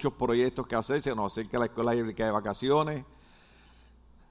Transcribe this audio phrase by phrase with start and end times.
[0.00, 3.04] muchos proyectos que hacer, se nos acerca la escuela bíblica de vacaciones.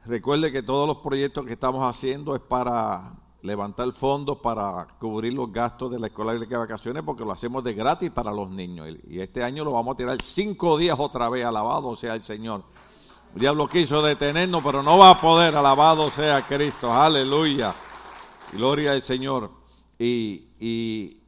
[0.05, 5.51] Recuerde que todos los proyectos que estamos haciendo es para levantar fondos para cubrir los
[5.51, 8.87] gastos de la escuela bíblica de vacaciones porque lo hacemos de gratis para los niños.
[9.09, 12.63] Y este año lo vamos a tirar cinco días otra vez, alabado sea el Señor.
[13.33, 17.75] El diablo quiso detenernos, pero no va a poder, alabado sea Cristo, aleluya.
[18.53, 19.51] Gloria al Señor.
[19.99, 21.19] Y, y,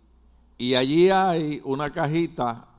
[0.57, 2.69] y allí hay una cajita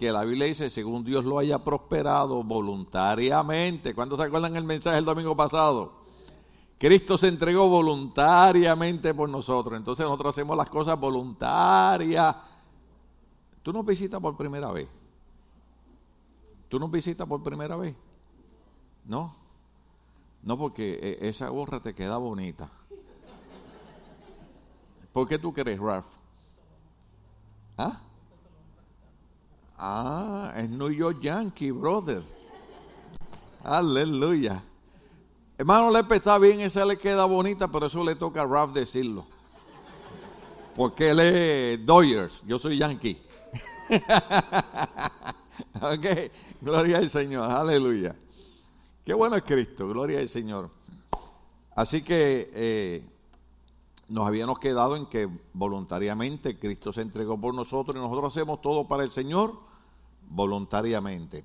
[0.00, 3.94] que la Biblia dice, según Dios lo haya prosperado voluntariamente.
[3.94, 5.92] ¿Cuándo se acuerdan el mensaje el domingo pasado?
[6.78, 9.76] Cristo se entregó voluntariamente por nosotros.
[9.76, 12.34] Entonces nosotros hacemos las cosas voluntarias.
[13.62, 14.88] Tú nos visitas por primera vez.
[16.70, 17.94] Tú nos visitas por primera vez.
[19.04, 19.36] No.
[20.42, 22.70] No porque e, esa gorra te queda bonita.
[25.12, 26.06] ¿Por qué tú crees, Ralph?
[27.76, 28.00] ¿Ah?
[29.82, 32.22] Ah, es New York Yankee, brother.
[33.64, 34.62] Aleluya.
[35.56, 39.24] Hermano Lepe está bien, esa le queda bonita, pero eso le toca a Ralph decirlo.
[40.76, 43.22] Porque él es Dodgers, yo soy Yankee.
[45.80, 46.06] ok,
[46.60, 48.14] gloria al Señor, aleluya.
[49.02, 50.70] Qué bueno es Cristo, gloria al Señor.
[51.74, 53.02] Así que eh,
[54.08, 58.86] nos habíamos quedado en que voluntariamente Cristo se entregó por nosotros y nosotros hacemos todo
[58.86, 59.69] para el Señor
[60.30, 61.44] voluntariamente.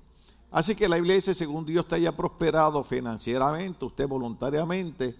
[0.50, 5.14] Así que la dice, según Dios te haya prosperado financieramente, usted voluntariamente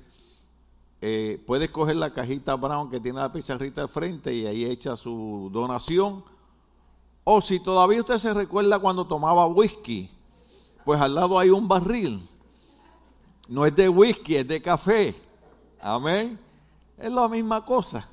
[1.01, 4.97] eh, puede coger la cajita brown que tiene la pizarrita al frente y ahí echa
[4.97, 6.25] su donación.
[7.25, 10.09] O si todavía usted se recuerda cuando tomaba whisky,
[10.85, 12.27] pues al lado hay un barril.
[13.49, 15.15] No es de whisky, es de café.
[15.81, 16.39] Amén.
[16.97, 18.09] Es la misma cosa.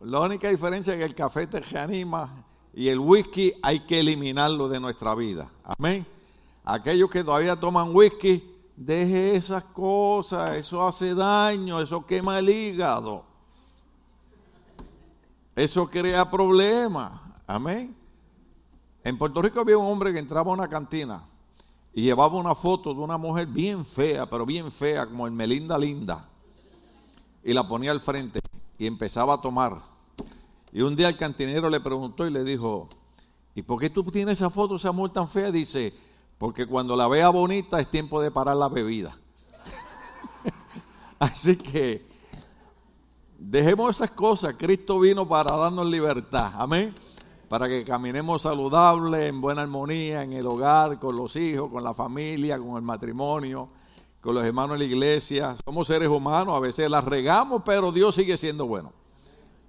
[0.00, 2.44] La única diferencia es que el café te reanima
[2.74, 5.50] y el whisky hay que eliminarlo de nuestra vida.
[5.64, 6.06] Amén.
[6.64, 8.42] Aquellos que todavía toman whisky,
[8.76, 13.24] deje esas cosas, eso hace daño, eso quema el hígado.
[15.54, 17.12] Eso crea problemas.
[17.46, 17.94] Amén.
[19.04, 21.24] En Puerto Rico había un hombre que entraba a una cantina
[21.92, 25.76] y llevaba una foto de una mujer bien fea, pero bien fea, como el Melinda
[25.76, 26.26] Linda,
[27.44, 28.40] y la ponía al frente
[28.78, 29.91] y empezaba a tomar.
[30.72, 32.88] Y un día el cantinero le preguntó y le dijo,
[33.54, 35.52] ¿y por qué tú tienes esa foto, esa mujer tan fea?
[35.52, 35.92] Dice,
[36.38, 39.14] porque cuando la vea bonita es tiempo de parar la bebida.
[41.18, 42.06] Así que
[43.38, 44.54] dejemos esas cosas.
[44.56, 46.52] Cristo vino para darnos libertad.
[46.56, 46.94] Amén.
[47.50, 51.92] Para que caminemos saludable, en buena armonía, en el hogar, con los hijos, con la
[51.92, 53.68] familia, con el matrimonio,
[54.22, 55.54] con los hermanos de la iglesia.
[55.62, 59.01] Somos seres humanos, a veces las regamos, pero Dios sigue siendo bueno.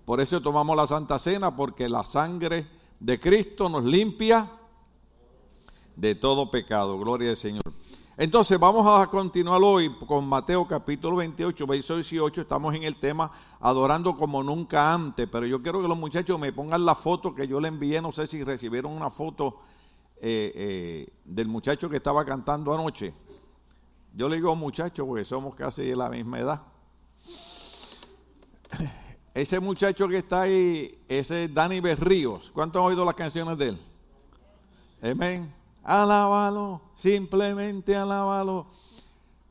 [0.05, 2.67] Por eso tomamos la Santa Cena, porque la sangre
[2.99, 4.51] de Cristo nos limpia
[5.95, 6.99] de todo pecado.
[6.99, 7.63] Gloria al Señor.
[8.17, 12.41] Entonces vamos a continuar hoy con Mateo capítulo 28, verso 18.
[12.41, 16.53] Estamos en el tema adorando como nunca antes, pero yo quiero que los muchachos me
[16.53, 18.01] pongan la foto que yo le envié.
[18.01, 19.61] No sé si recibieron una foto
[20.21, 23.13] eh, eh, del muchacho que estaba cantando anoche.
[24.13, 26.61] Yo le digo muchacho porque somos casi de la misma edad.
[29.33, 32.51] Ese muchacho que está ahí, ese es Dani Berríos.
[32.53, 33.79] ¿Cuántos han oído las canciones de él?
[35.01, 35.51] Amén.
[35.83, 38.67] Alábalo, simplemente alábalo.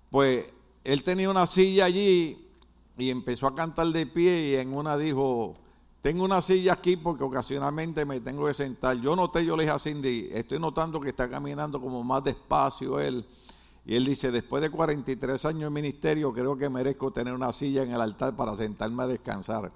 [0.08, 0.46] Pues
[0.84, 2.48] él tenía una silla allí
[2.96, 5.56] y empezó a cantar de pie y en una dijo,
[6.00, 8.96] tengo una silla aquí porque ocasionalmente me tengo que sentar.
[9.00, 13.00] Yo noté, yo le dije a Cindy, estoy notando que está caminando como más despacio
[13.00, 13.26] él.
[13.84, 17.82] Y él dice, después de 43 años de ministerio, creo que merezco tener una silla
[17.82, 19.72] en el altar para sentarme a descansar.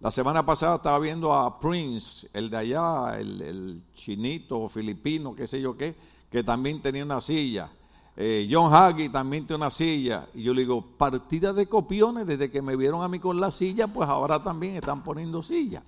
[0.00, 5.60] La semana pasada estaba viendo a Prince, el de allá, el, chinito filipino, qué sé
[5.60, 5.96] yo qué,
[6.30, 7.68] que también tenía una silla.
[8.16, 10.28] Eh, John Hagee también tiene una silla.
[10.34, 13.50] Y yo le digo, partida de copiones, desde que me vieron a mí con la
[13.50, 15.82] silla, pues ahora también están poniendo silla.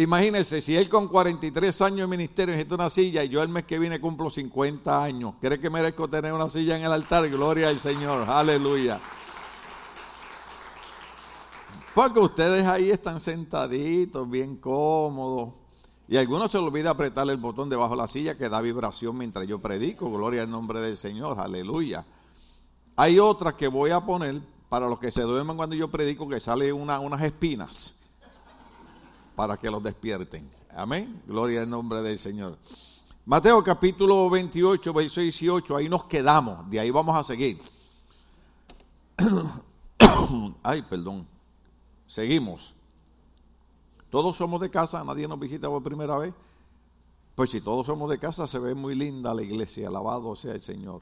[0.00, 3.64] Imagínense, si él con 43 años de ministerio necesita una silla y yo el mes
[3.64, 7.28] que viene cumplo 50 años, ¿cree que merezco tener una silla en el altar?
[7.28, 8.98] Gloria al Señor, aleluya.
[11.94, 15.50] Porque ustedes ahí están sentaditos, bien cómodos.
[16.08, 19.18] Y a algunos se olvida apretar el botón debajo de la silla que da vibración
[19.18, 20.10] mientras yo predico.
[20.10, 22.06] Gloria al nombre del Señor, aleluya.
[22.96, 26.40] Hay otras que voy a poner para los que se duerman cuando yo predico que
[26.40, 27.99] sale una, unas espinas
[29.40, 30.50] para que los despierten.
[30.76, 31.22] Amén.
[31.26, 32.58] Gloria al nombre del Señor.
[33.24, 37.58] Mateo capítulo 28, verso 18, ahí nos quedamos, de ahí vamos a seguir.
[40.62, 41.26] Ay, perdón.
[42.06, 42.74] Seguimos.
[44.10, 46.34] Todos somos de casa, nadie nos visita por primera vez.
[47.34, 50.60] Pues si todos somos de casa, se ve muy linda la iglesia, alabado sea el
[50.60, 51.00] Señor.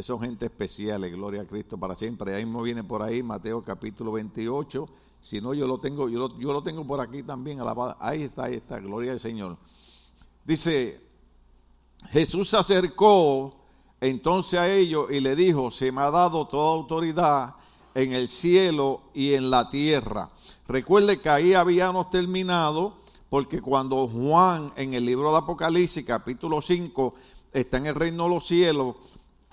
[0.00, 2.34] Son gente especial, gloria a Cristo para siempre.
[2.34, 4.88] Ahí mismo viene por ahí Mateo capítulo 28.
[5.24, 7.96] Si no, yo lo tengo, yo lo, yo lo tengo por aquí también, alabado.
[7.98, 9.56] Ahí está, ahí está, gloria al Señor.
[10.44, 11.00] Dice,
[12.10, 13.56] Jesús se acercó
[14.02, 17.54] entonces a ellos y le dijo, se me ha dado toda autoridad
[17.94, 20.28] en el cielo y en la tierra.
[20.68, 22.98] Recuerde que ahí habíamos terminado,
[23.30, 27.14] porque cuando Juan en el libro de Apocalipsis, capítulo 5,
[27.50, 28.96] está en el reino de los cielos,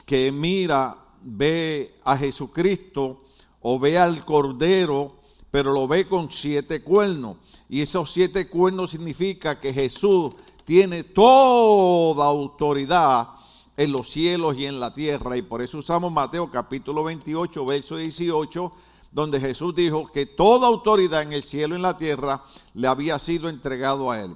[0.05, 3.23] que mira, ve a Jesucristo
[3.61, 5.20] o ve al Cordero,
[5.51, 7.35] pero lo ve con siete cuernos.
[7.69, 10.33] Y esos siete cuernos significa que Jesús
[10.63, 13.27] tiene toda autoridad
[13.75, 15.35] en los cielos y en la tierra.
[15.35, 18.71] Y por eso usamos Mateo capítulo 28, verso 18,
[19.11, 22.43] donde Jesús dijo que toda autoridad en el cielo y en la tierra
[22.73, 24.35] le había sido entregado a él.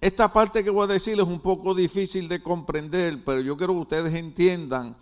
[0.00, 3.74] Esta parte que voy a decir es un poco difícil de comprender, pero yo quiero
[3.74, 4.96] que ustedes entiendan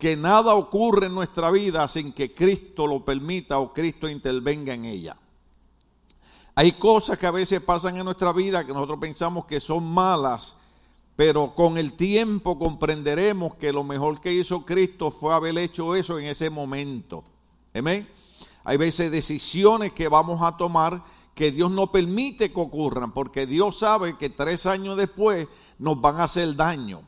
[0.00, 4.86] que nada ocurre en nuestra vida sin que Cristo lo permita o Cristo intervenga en
[4.86, 5.16] ella.
[6.54, 10.56] Hay cosas que a veces pasan en nuestra vida que nosotros pensamos que son malas,
[11.14, 16.18] pero con el tiempo comprenderemos que lo mejor que hizo Cristo fue haber hecho eso
[16.18, 17.22] en ese momento.
[17.74, 18.08] Amén.
[18.64, 21.04] Hay veces decisiones que vamos a tomar
[21.34, 25.46] que Dios no permite que ocurran, porque Dios sabe que tres años después
[25.78, 27.02] nos van a hacer daño.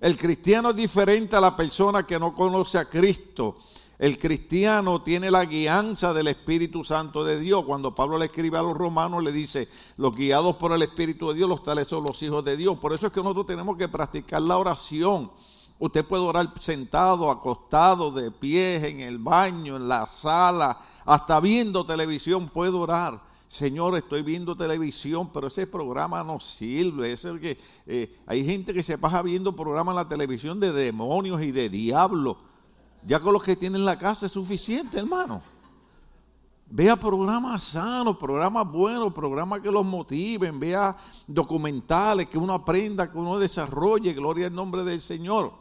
[0.00, 3.58] El cristiano es diferente a la persona que no conoce a Cristo.
[3.98, 7.64] El cristiano tiene la guianza del Espíritu Santo de Dios.
[7.66, 9.68] Cuando Pablo le escribe a los romanos, le dice,
[9.98, 12.78] los guiados por el Espíritu de Dios, los tales son los hijos de Dios.
[12.78, 15.30] Por eso es que nosotros tenemos que practicar la oración.
[15.78, 21.84] Usted puede orar sentado, acostado, de pies, en el baño, en la sala, hasta viendo
[21.84, 23.29] televisión puede orar.
[23.50, 27.10] Señor, estoy viendo televisión, pero ese programa no sirve.
[27.12, 30.72] Es el que eh, hay gente que se pasa viendo programas en la televisión de
[30.72, 32.36] demonios y de diablos
[33.06, 35.42] ya con los que tienen la casa es suficiente, hermano.
[36.72, 43.18] Vea programas sanos, programas buenos, programas que los motiven, vea documentales que uno aprenda, que
[43.18, 45.52] uno desarrolle, gloria al nombre del Señor.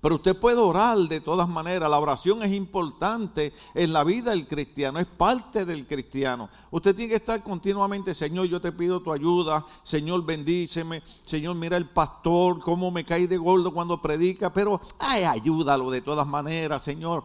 [0.00, 1.90] Pero usted puede orar de todas maneras.
[1.90, 6.48] La oración es importante en la vida del cristiano, es parte del cristiano.
[6.70, 11.76] Usted tiene que estar continuamente, Señor, yo te pido tu ayuda, Señor, bendíceme, Señor, mira
[11.76, 16.82] el pastor, cómo me cae de gordo cuando predica, pero ay, ayúdalo de todas maneras,
[16.82, 17.24] Señor.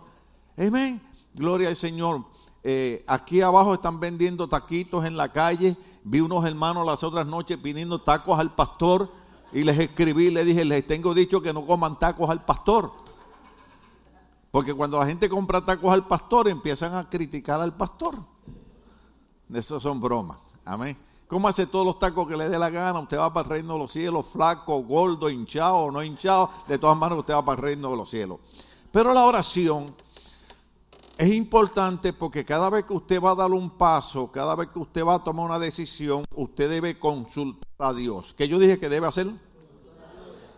[0.57, 1.01] Amén.
[1.33, 2.25] Gloria al Señor.
[2.63, 5.77] Eh, aquí abajo están vendiendo taquitos en la calle.
[6.03, 9.11] Vi unos hermanos las otras noches pidiendo tacos al pastor
[9.53, 12.91] y les escribí, le dije, les tengo dicho que no coman tacos al pastor.
[14.51, 18.15] Porque cuando la gente compra tacos al pastor, empiezan a criticar al pastor.
[19.53, 20.37] Eso son bromas.
[20.63, 20.97] Amén.
[21.27, 22.99] ¿Cómo hace todos los tacos que le dé la gana?
[22.99, 26.49] Usted va para el reino de los cielos, flaco, gordo, hinchado no hinchado.
[26.67, 28.39] De todas maneras, usted va para el reino de los cielos.
[28.91, 29.93] Pero la oración
[31.17, 34.79] es importante porque cada vez que usted va a dar un paso, cada vez que
[34.79, 38.33] usted va a tomar una decisión, usted debe consultar a Dios.
[38.37, 39.27] ¿Qué yo dije que debe hacer?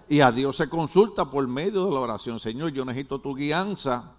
[0.09, 2.39] Y a Dios se consulta por medio de la oración.
[2.39, 4.13] Señor, yo necesito tu guianza,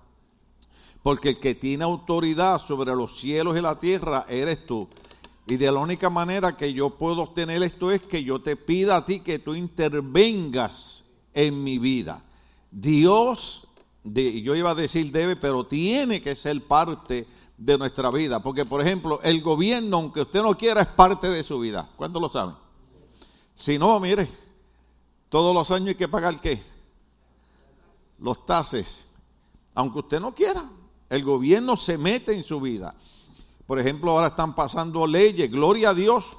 [1.02, 4.88] porque el que tiene autoridad sobre los cielos y la tierra eres tú.
[5.46, 8.96] Y de la única manera que yo puedo obtener esto es que yo te pida
[8.96, 12.22] a ti que tú intervengas en mi vida.
[12.70, 13.66] Dios,
[14.12, 18.42] yo iba a decir debe, pero tiene que ser parte de nuestra vida.
[18.42, 21.90] Porque, por ejemplo, el gobierno, aunque usted no quiera, es parte de su vida.
[21.96, 22.54] ¿Cuántos lo saben?
[23.54, 24.28] Si no, mire,
[25.28, 26.62] todos los años hay que pagar qué?
[28.18, 29.06] Los tases.
[29.74, 30.64] Aunque usted no quiera,
[31.08, 32.94] el gobierno se mete en su vida.
[33.66, 36.36] Por ejemplo, ahora están pasando leyes, gloria a Dios,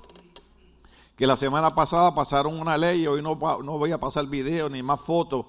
[1.15, 4.81] que la semana pasada pasaron una ley, hoy no, no voy a pasar video ni
[4.81, 5.45] más fotos,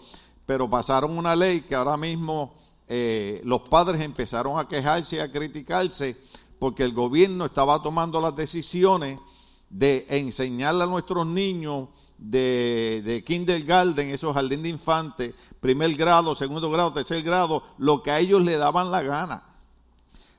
[0.51, 2.53] pero pasaron una ley que ahora mismo
[2.89, 6.17] eh, los padres empezaron a quejarse y a criticarse
[6.59, 9.21] porque el gobierno estaba tomando las decisiones
[9.69, 11.87] de enseñarle a nuestros niños
[12.19, 18.11] de, de kindergarten, esos jardín de infantes, primer grado, segundo grado, tercer grado, lo que
[18.11, 19.45] a ellos le daban la gana.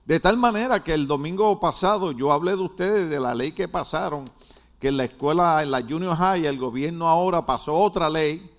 [0.03, 3.70] De tal manera que el domingo pasado yo hablé de ustedes de la ley que
[3.70, 4.30] pasaron,
[4.77, 8.51] que en la escuela, en la junior high, el gobierno ahora pasó otra ley,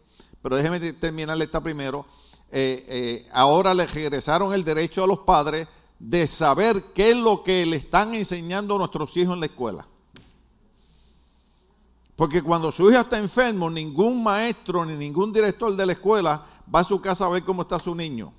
[0.42, 2.04] pero déjeme terminar esta primero,
[2.50, 5.68] eh, eh, ahora le regresaron el derecho a los padres
[5.98, 9.86] de saber qué es lo que le están enseñando a nuestros hijos en la escuela.
[12.16, 16.80] Porque cuando su hijo está enfermo, ningún maestro ni ningún director de la escuela va
[16.80, 18.32] a su casa a ver cómo está su niño.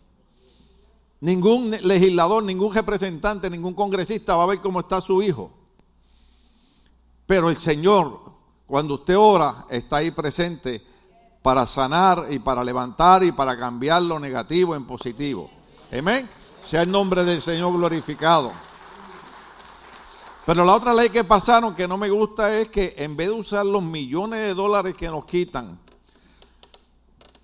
[1.22, 5.52] Ningún legislador, ningún representante, ningún congresista va a ver cómo está su hijo.
[7.26, 8.20] Pero el Señor,
[8.68, 10.93] cuando usted ora, está ahí presente
[11.44, 15.52] para sanar y para levantar y para cambiar lo negativo en positivo.
[15.92, 16.28] Amén.
[16.66, 18.52] Sea el nombre del Señor glorificado.
[20.46, 23.34] Pero la otra ley que pasaron que no me gusta es que en vez de
[23.34, 25.78] usar los millones de dólares que nos quitan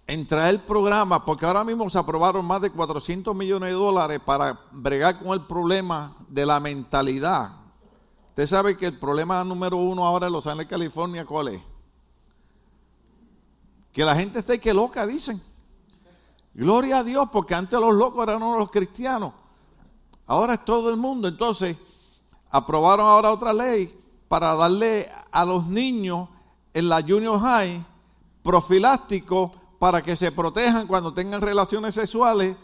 [0.08, 4.60] en traer programas, porque ahora mismo se aprobaron más de 400 millones de dólares para
[4.72, 7.52] bregar con el problema de la mentalidad.
[8.30, 11.62] Usted sabe que el problema número uno ahora en Los Ángeles, California, ¿cuál es?
[13.92, 15.42] Que la gente está que loca, dicen.
[16.54, 19.34] Gloria a Dios, porque antes los locos eran los cristianos.
[20.26, 21.28] Ahora es todo el mundo.
[21.28, 21.78] Entonces,
[22.50, 23.96] aprobaron ahora otra ley
[24.28, 26.30] para darle a los niños
[26.74, 27.84] en la junior high
[28.44, 32.56] profiláctico para que se protejan cuando tengan relaciones sexuales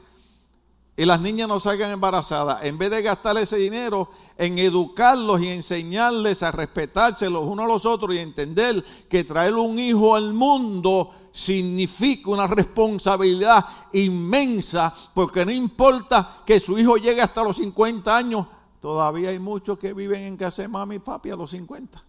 [0.98, 2.64] y las niñas no salgan embarazadas.
[2.64, 7.68] En vez de gastar ese dinero en educarlos y enseñarles a respetarse los unos a
[7.68, 15.46] los otros y entender que traer un hijo al mundo significa una responsabilidad inmensa, porque
[15.46, 18.48] no importa que su hijo llegue hasta los 50 años,
[18.80, 22.02] todavía hay muchos que viven en casa de mami y papi a los 50.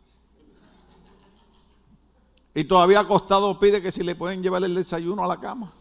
[2.55, 5.73] Y todavía acostado pide que si le pueden llevar el desayuno a la cama.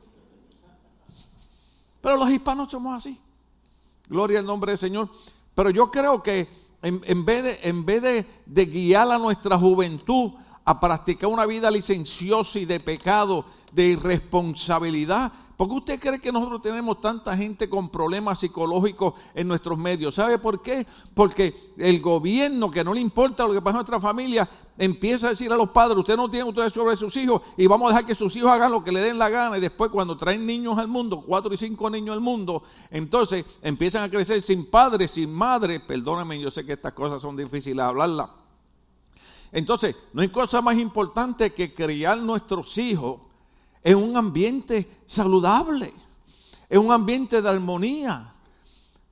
[2.06, 3.20] Pero los hispanos somos así.
[4.08, 5.10] Gloria al nombre del Señor.
[5.56, 6.48] Pero yo creo que
[6.84, 10.34] en, vez, de, en vez de, de guiar a nuestra juventud
[10.64, 16.32] a practicar una vida licenciosa y de pecado, de irresponsabilidad, ¿Por qué usted cree que
[16.32, 20.16] nosotros tenemos tanta gente con problemas psicológicos en nuestros medios?
[20.16, 20.86] ¿Sabe por qué?
[21.14, 25.30] Porque el gobierno, que no le importa lo que pasa en nuestra familia, empieza a
[25.30, 28.06] decir a los padres, usted no tiene autoridad sobre sus hijos y vamos a dejar
[28.06, 30.78] que sus hijos hagan lo que le den la gana y después cuando traen niños
[30.78, 35.34] al mundo, cuatro y cinco niños al mundo, entonces empiezan a crecer sin padre, sin
[35.34, 35.80] madre.
[35.80, 38.30] Perdóname, yo sé que estas cosas son difíciles de hablarlas.
[39.54, 43.22] Entonces, no hay cosa más importante que criar nuestros hijos
[43.86, 45.94] en un ambiente saludable,
[46.68, 48.34] en un ambiente de armonía.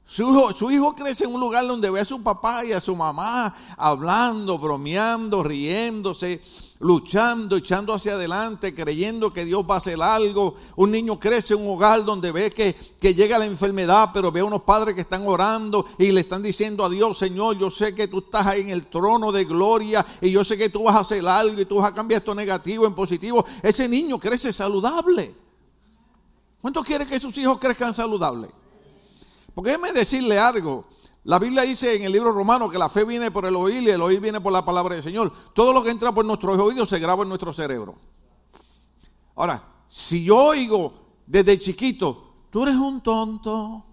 [0.08, 2.82] Su hijo, su hijo, crece en un lugar donde ve a su papá y a
[2.82, 6.42] su mamá hablando, bromeando, riéndose,
[6.84, 10.56] luchando, echando hacia adelante, creyendo que Dios va a hacer algo.
[10.75, 14.42] Un niño crece en un hogar donde ve que, que llega la enfermedad, pero ve
[14.42, 17.96] a unos padres que están orando y le están diciendo a Dios, Señor, yo sé
[17.96, 20.96] que tú estás ahí en el trono de gloria y yo sé que tú vas
[20.96, 23.46] a hacer algo y tú vas a cambiar esto negativo en positivo.
[23.62, 25.34] Ese niño crece saludable.
[26.62, 28.50] ¿Cuánto quiere que sus hijos crezcan saludables?
[29.56, 30.86] Porque déjeme decirle algo.
[31.25, 33.89] La Biblia dice en el libro romano que la fe viene por el oír y
[33.89, 35.32] el oír viene por la palabra del Señor.
[35.53, 37.96] Todo lo que entra por nuestros oídos se graba en nuestro cerebro.
[39.36, 40.94] Ahora, si yo oigo
[41.25, 43.84] desde chiquito, tú eres un tonto,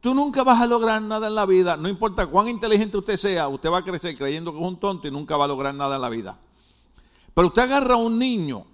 [0.00, 3.46] tú nunca vas a lograr nada en la vida, no importa cuán inteligente usted sea,
[3.48, 5.94] usted va a crecer creyendo que es un tonto y nunca va a lograr nada
[5.94, 6.38] en la vida.
[7.34, 8.66] Pero usted agarra a un niño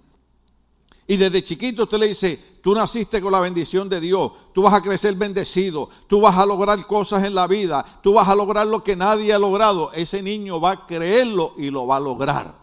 [1.07, 4.73] y desde chiquito usted le dice, tú naciste con la bendición de Dios, tú vas
[4.73, 8.65] a crecer bendecido, tú vas a lograr cosas en la vida, tú vas a lograr
[8.65, 9.91] lo que nadie ha logrado.
[9.91, 12.55] Ese niño va a creerlo y lo va a lograr.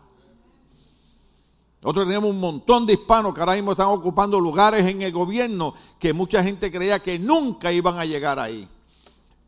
[1.83, 5.75] Nosotros tenemos un montón de hispanos que ahora mismo están ocupando lugares en el gobierno
[5.99, 8.69] que mucha gente creía que nunca iban a llegar ahí.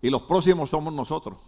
[0.03, 1.39] Y los próximos somos nosotros.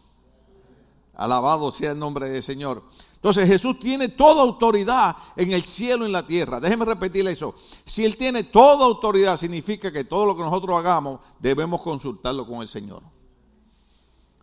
[1.17, 2.83] Alabado sea el nombre del Señor.
[3.15, 6.61] Entonces Jesús tiene toda autoridad en el cielo y en la tierra.
[6.61, 7.55] Déjeme repetirle eso.
[7.85, 12.63] Si Él tiene toda autoridad, significa que todo lo que nosotros hagamos debemos consultarlo con
[12.63, 13.03] el Señor.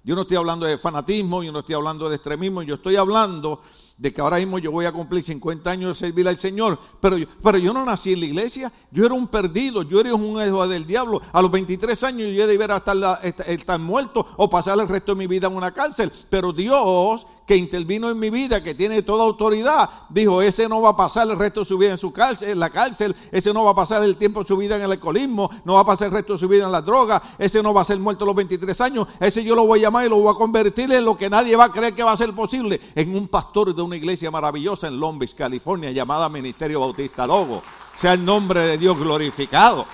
[0.06, 3.62] Yo no estoy hablando de fanatismo, yo no estoy hablando de extremismo, yo estoy hablando
[3.98, 7.18] de que ahora mismo yo voy a cumplir 50 años de servir al Señor, pero
[7.18, 10.46] yo, pero yo no nací en la iglesia, yo era un perdido, yo era un
[10.46, 11.22] hijo del diablo.
[11.32, 15.28] A los 23 años yo debería estar, estar muerto o pasar el resto de mi
[15.28, 19.90] vida en una cárcel, pero Dios que intervino en mi vida, que tiene toda autoridad,
[20.10, 22.60] dijo, ese no va a pasar el resto de su vida en su cárcel, en
[22.60, 25.50] la cárcel, ese no va a pasar el tiempo de su vida en el alcoholismo,
[25.66, 27.82] no va a pasar el resto de su vida en la droga, ese no va
[27.82, 30.18] a ser muerto a los 23 años, ese yo lo voy a llamar y lo
[30.18, 32.80] voy a convertir en lo que nadie va a creer que va a ser posible,
[32.96, 37.62] en un pastor de una iglesia maravillosa en Long Beach, California, llamada Ministerio Bautista Logo.
[37.96, 39.86] Sea el nombre de Dios glorificado.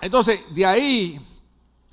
[0.00, 1.20] Entonces, de ahí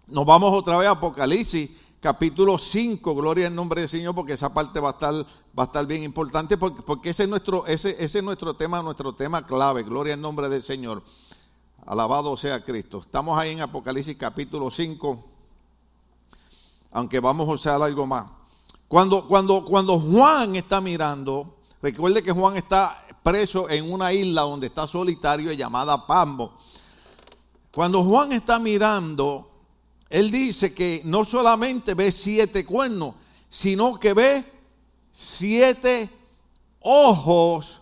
[0.08, 1.70] nos vamos otra vez a Apocalipsis
[2.02, 5.64] capítulo 5, gloria al nombre del Señor, porque esa parte va a estar, va a
[5.64, 9.46] estar bien importante, porque, porque ese, es nuestro, ese, ese es nuestro tema, nuestro tema
[9.46, 11.04] clave, gloria al nombre del Señor.
[11.86, 13.00] Alabado sea Cristo.
[13.00, 15.24] Estamos ahí en Apocalipsis capítulo 5,
[16.92, 18.26] aunque vamos a usar algo más.
[18.88, 24.68] Cuando, cuando, cuando Juan está mirando, recuerde que Juan está preso en una isla donde
[24.68, 26.58] está solitario llamada Pambo.
[27.72, 29.51] Cuando Juan está mirando,
[30.12, 33.16] él dice que no solamente ve siete cuernos,
[33.50, 34.46] sino que ve
[35.12, 36.10] siete
[36.82, 37.82] ojos.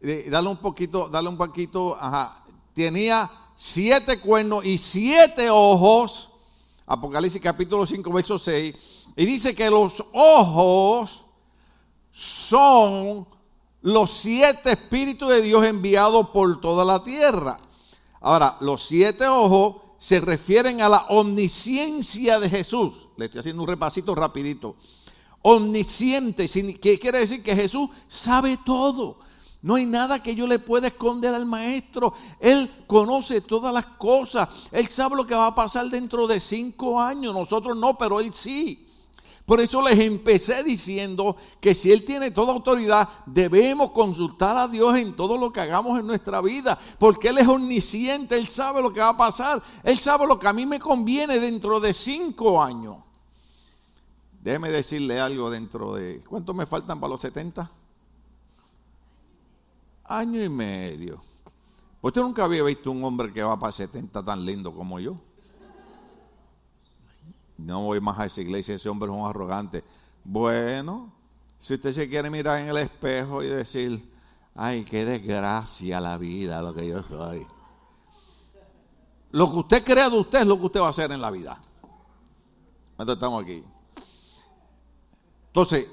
[0.00, 2.44] dale un poquito, dale un poquito, ajá.
[2.72, 6.30] Tenía siete cuernos y siete ojos.
[6.86, 8.74] Apocalipsis capítulo 5, verso 6.
[9.16, 11.24] Y dice que los ojos
[12.12, 13.26] son
[13.82, 17.58] los siete espíritus de Dios enviados por toda la tierra.
[18.20, 23.08] Ahora, los siete ojos se refieren a la omnisciencia de Jesús.
[23.16, 24.76] Le estoy haciendo un repasito rapidito.
[25.42, 26.48] Omnisciente,
[26.80, 27.42] ¿qué quiere decir?
[27.42, 29.18] Que Jesús sabe todo.
[29.62, 32.14] No hay nada que yo le pueda esconder al maestro.
[32.40, 34.48] Él conoce todas las cosas.
[34.70, 37.34] Él sabe lo que va a pasar dentro de cinco años.
[37.34, 38.85] Nosotros no, pero él sí.
[39.46, 44.96] Por eso les empecé diciendo que si Él tiene toda autoridad, debemos consultar a Dios
[44.98, 48.92] en todo lo que hagamos en nuestra vida, porque Él es omnisciente, Él sabe lo
[48.92, 52.60] que va a pasar, Él sabe lo que a mí me conviene dentro de cinco
[52.60, 52.96] años.
[54.42, 56.22] Déjeme decirle algo dentro de...
[56.28, 57.70] ¿Cuánto me faltan para los 70?
[60.04, 61.22] Año y medio.
[62.00, 65.16] Usted nunca había visto un hombre que va para 70 tan lindo como yo.
[67.58, 69.82] No voy más a esa iglesia, ese hombre es un arrogante.
[70.24, 71.12] Bueno,
[71.60, 74.12] si usted se quiere mirar en el espejo y decir,
[74.54, 77.46] ay, qué desgracia la vida, lo que yo soy.
[79.32, 81.30] Lo que usted crea de usted es lo que usted va a hacer en la
[81.30, 81.60] vida.
[82.92, 83.64] Entonces estamos aquí.
[85.48, 85.88] Entonces,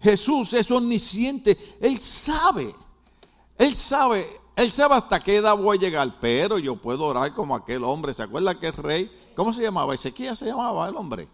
[0.00, 2.74] Jesús es omnisciente, Él sabe,
[3.58, 7.56] Él sabe él sabe hasta qué edad voy a llegar, pero yo puedo orar como
[7.56, 8.14] aquel hombre.
[8.14, 9.10] ¿Se acuerda que el rey?
[9.34, 9.94] ¿Cómo se llamaba?
[9.94, 11.28] Ezequiel se llamaba el hombre.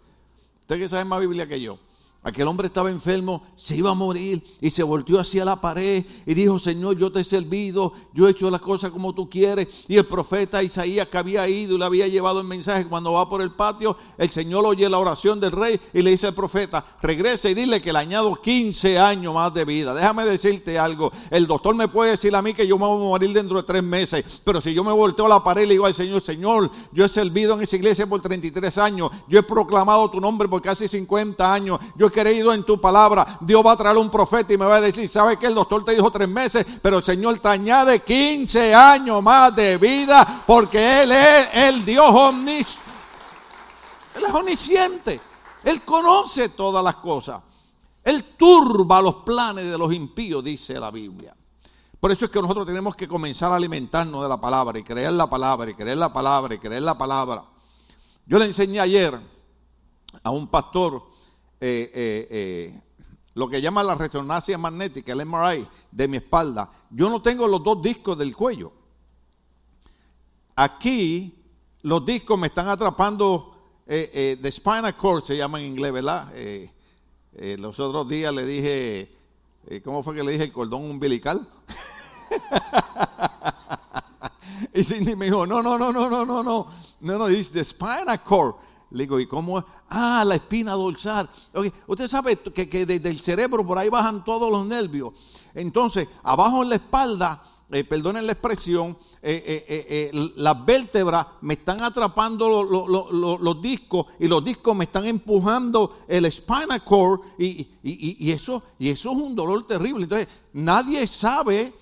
[0.62, 1.78] Usted que sabe más Biblia que yo.
[2.22, 6.34] Aquel hombre estaba enfermo, se iba a morir y se volteó hacia la pared y
[6.34, 9.68] dijo, Señor, yo te he servido, yo he hecho las cosas como tú quieres.
[9.88, 13.26] Y el profeta Isaías que había ido y le había llevado el mensaje, cuando va
[13.26, 16.84] por el patio, el Señor oye la oración del rey y le dice al profeta,
[17.00, 19.94] regrese y dile que le añado 15 años más de vida.
[19.94, 23.08] Déjame decirte algo, el doctor me puede decir a mí que yo me voy a
[23.08, 25.72] morir dentro de tres meses, pero si yo me volteo a la pared y le
[25.72, 29.42] digo al Señor, Señor, yo he servido en esa iglesia por 33 años, yo he
[29.42, 33.38] proclamado tu nombre por casi 50 años, yo creído en tu palabra.
[33.40, 35.84] Dios va a traer un profeta y me va a decir, ¿sabe que el doctor
[35.84, 36.66] te dijo tres meses?
[36.82, 42.14] Pero el Señor te añade 15 años más de vida porque Él es el Dios.
[44.14, 45.20] Él es omnisciente.
[45.64, 47.40] Él conoce todas las cosas.
[48.02, 51.36] Él turba los planes de los impíos, dice la Biblia.
[51.98, 55.12] Por eso es que nosotros tenemos que comenzar a alimentarnos de la palabra y creer
[55.12, 57.44] la palabra y creer la palabra y creer la palabra.
[58.24, 59.20] Yo le enseñé ayer
[60.22, 61.09] a un pastor
[61.62, 62.80] eh, eh, eh,
[63.34, 66.70] lo que llama la resonancia magnética, el MRI de mi espalda.
[66.88, 68.72] Yo no tengo los dos discos del cuello.
[70.56, 71.38] Aquí
[71.82, 76.32] los discos me están atrapando de spinal cord, se llama en inglés, ¿verdad?
[77.58, 79.16] los otros días le dije,
[79.84, 81.46] ¿cómo fue que le dije el cordón umbilical?
[84.74, 86.66] y Cindy me dijo, no, no, no, no, no, no, no,
[87.00, 88.54] no, no, dice the spinal cord.
[88.90, 89.64] Le digo, ¿y cómo?
[89.88, 91.28] Ah, la espina dorsal.
[91.86, 95.12] Usted sabe que, que, desde el cerebro por ahí bajan todos los nervios.
[95.54, 101.80] Entonces, abajo en la espalda, eh, perdonen la expresión, eh, eh, las vértebras me están
[101.84, 108.60] atrapando los discos y los discos me están empujando el spinal cord y, y, eso,
[108.76, 110.02] y eso es un dolor terrible.
[110.02, 111.72] Entonces, nadie sabe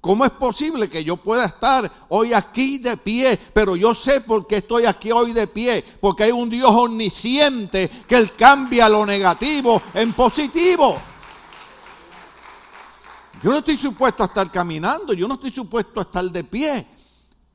[0.00, 3.38] ¿Cómo es posible que yo pueda estar hoy aquí de pie?
[3.52, 5.84] Pero yo sé por qué estoy aquí hoy de pie.
[6.00, 10.98] Porque hay un Dios omnisciente que Él cambia lo negativo en positivo.
[13.42, 16.86] Yo no estoy supuesto a estar caminando, yo no estoy supuesto a estar de pie.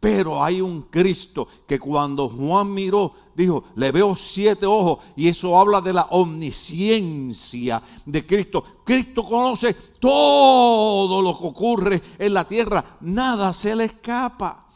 [0.04, 5.58] Pero hay un Cristo que cuando Juan miró, dijo, le veo siete ojos y eso
[5.58, 8.66] habla de la omnisciencia de Cristo.
[8.84, 14.68] Cristo conoce todo lo que ocurre en la tierra, nada se le escapa.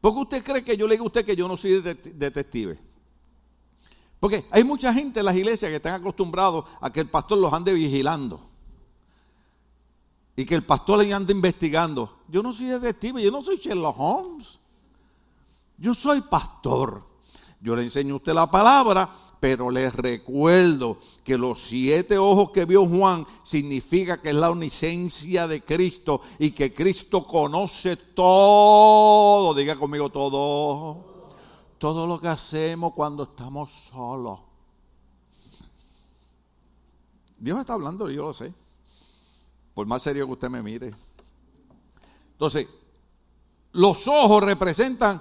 [0.00, 2.78] ¿Por qué usted cree que yo le digo a usted que yo no soy detective?
[4.18, 7.52] Porque hay mucha gente en las iglesias que están acostumbrados a que el pastor los
[7.52, 8.55] ande vigilando
[10.36, 12.18] y que el pastor le anda investigando.
[12.28, 14.58] Yo no soy detective, yo no soy Sherlock Holmes.
[15.78, 17.04] Yo soy pastor.
[17.60, 22.66] Yo le enseño a usted la palabra, pero les recuerdo que los siete ojos que
[22.66, 29.54] vio Juan significa que es la omnisciencia de Cristo y que Cristo conoce todo.
[29.54, 31.16] Diga conmigo todo.
[31.78, 34.40] Todo lo que hacemos cuando estamos solos.
[37.38, 38.65] Dios está hablando, yo lo sé
[39.76, 40.94] por más serio que usted me mire.
[42.32, 42.66] Entonces,
[43.72, 45.20] los ojos representan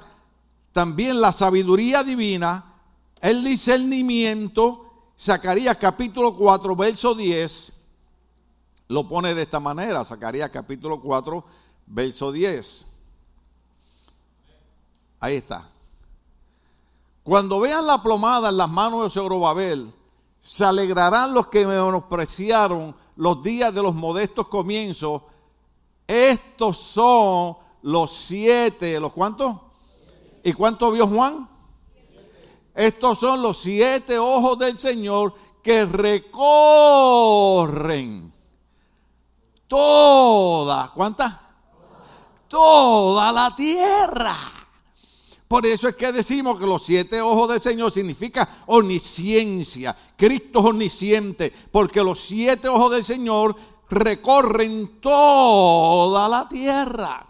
[0.71, 2.63] también la sabiduría divina,
[3.19, 7.73] el discernimiento Zacarías capítulo 4, verso 10,
[8.87, 11.43] lo pone de esta manera, Zacarías capítulo 4,
[11.87, 12.87] verso 10.
[15.19, 15.69] Ahí está.
[17.23, 19.93] Cuando vean la plomada en las manos de Zorobabel,
[20.39, 25.23] se alegrarán los que menospreciaron los días de los modestos comienzos.
[26.07, 29.55] Estos son los siete, ¿los cuántos?
[30.43, 31.49] ¿Y cuánto vio Juan?
[32.73, 36.75] Estos son los siete ojos del Señor que recorren
[39.67, 41.33] toda, ¿cuántas?
[42.47, 44.64] Toda la tierra.
[45.55, 49.95] Por eso es que decimos que los siete ojos del Señor significa omnisciencia.
[50.17, 53.55] Cristo es omnisciente, porque los siete ojos del Señor
[53.89, 57.25] recorren toda la tierra.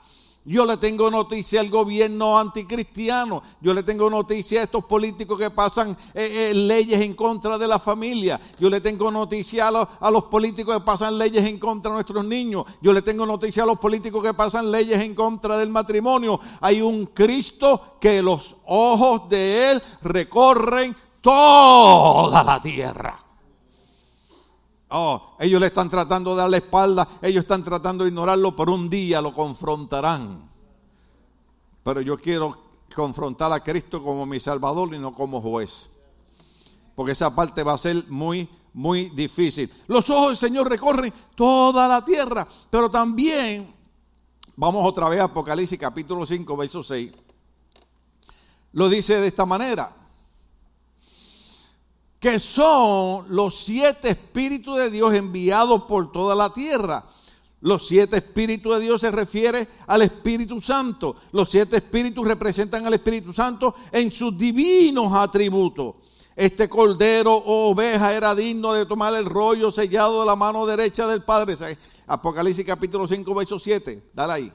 [0.48, 3.42] Yo le tengo noticia al gobierno anticristiano.
[3.62, 7.68] Yo le tengo noticia a estos políticos que pasan eh, eh, leyes en contra de
[7.68, 8.40] la familia.
[8.60, 12.64] Yo le tengo noticia a los, políticos que pasan leyes en contra de nuestros niños.
[12.80, 16.40] Yo le tengo noticia a los políticos que pasan leyes en contra del matrimonio.
[16.62, 23.25] Hay un Cristo que los ojos de Él recorren toda la tierra.
[24.98, 28.74] Oh, ellos le están tratando de dar la espalda, ellos están tratando de ignorarlo, pero
[28.74, 30.50] un día lo confrontarán.
[31.84, 32.58] Pero yo quiero
[32.96, 35.90] confrontar a Cristo como mi Salvador y no como juez.
[36.96, 39.70] Porque esa parte va a ser muy, muy difícil.
[39.88, 43.76] Los ojos del Señor recorren toda la tierra, pero también,
[44.56, 47.12] vamos otra vez a Apocalipsis capítulo 5, verso 6,
[48.72, 50.05] lo dice de esta manera
[52.26, 57.06] que son los siete espíritus de Dios enviados por toda la tierra.
[57.62, 61.18] Los siete espíritus de Dios se refiere al Espíritu Santo.
[61.34, 65.98] Los siete espíritus representan al Espíritu Santo en sus divinos atributos.
[66.36, 71.06] Este cordero o oveja era digno de tomar el rollo sellado de la mano derecha
[71.06, 71.56] del Padre.
[72.08, 74.10] Apocalipsis capítulo 5, verso 7.
[74.16, 74.54] Dale ahí.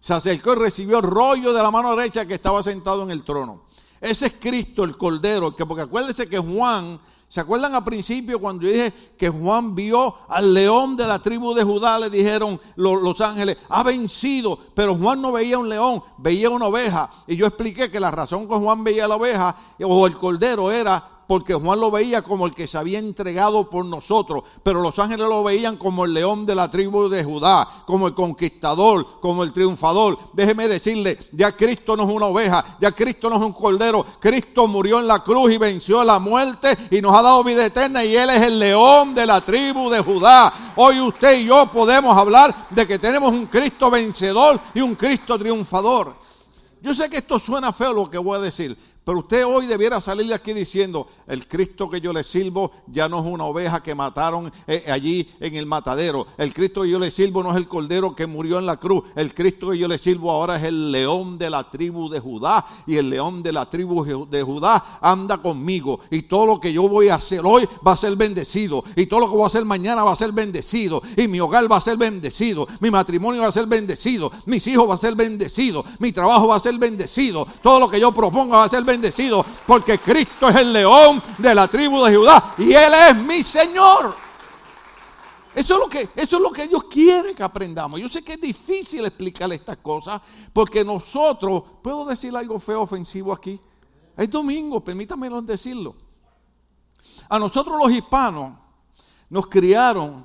[0.00, 3.22] Se acercó y recibió el rollo de la mano derecha que estaba sentado en el
[3.22, 3.67] trono.
[4.00, 8.62] Ese es Cristo, el Cordero, que porque acuérdense que Juan, ¿se acuerdan al principio cuando
[8.64, 11.98] yo dije que Juan vio al león de la tribu de Judá?
[11.98, 16.66] Le dijeron los, los, ángeles, ha vencido, pero Juan no veía un león, veía una
[16.66, 17.10] oveja.
[17.26, 21.17] Y yo expliqué que la razón que Juan veía la oveja o el Cordero era
[21.28, 25.28] porque Juan lo veía como el que se había entregado por nosotros, pero los ángeles
[25.28, 29.52] lo veían como el león de la tribu de Judá, como el conquistador, como el
[29.52, 30.18] triunfador.
[30.32, 34.66] Déjeme decirle, ya Cristo no es una oveja, ya Cristo no es un cordero, Cristo
[34.66, 38.16] murió en la cruz y venció la muerte y nos ha dado vida eterna y
[38.16, 40.72] Él es el león de la tribu de Judá.
[40.76, 45.38] Hoy usted y yo podemos hablar de que tenemos un Cristo vencedor y un Cristo
[45.38, 46.14] triunfador.
[46.80, 50.02] Yo sé que esto suena feo lo que voy a decir, pero usted hoy debiera
[50.02, 53.82] salir de aquí diciendo, el Cristo que yo le sirvo ya no es una oveja
[53.82, 56.26] que mataron eh, allí en el matadero.
[56.36, 59.04] El Cristo que yo le sirvo no es el cordero que murió en la cruz.
[59.16, 62.66] El Cristo que yo le sirvo ahora es el león de la tribu de Judá.
[62.86, 66.00] Y el león de la tribu de Judá anda conmigo.
[66.10, 68.84] Y todo lo que yo voy a hacer hoy va a ser bendecido.
[68.94, 71.00] Y todo lo que voy a hacer mañana va a ser bendecido.
[71.16, 72.68] Y mi hogar va a ser bendecido.
[72.80, 74.30] Mi matrimonio va a ser bendecido.
[74.44, 75.82] Mis hijos va a ser bendecido.
[75.98, 77.46] Mi trabajo va a ser bendecido.
[77.62, 81.22] Todo lo que yo proponga va a ser bendecido bendecido porque Cristo es el león
[81.38, 84.14] de la tribu de Judá y Él es mi Señor.
[85.54, 87.98] Eso es, lo que, eso es lo que Dios quiere que aprendamos.
[88.00, 90.20] Yo sé que es difícil explicarle estas cosas
[90.52, 93.60] porque nosotros, ¿puedo decir algo feo, ofensivo aquí?
[94.16, 95.96] Es domingo, permítanme decirlo.
[97.28, 98.52] A nosotros los hispanos
[99.30, 100.24] nos criaron,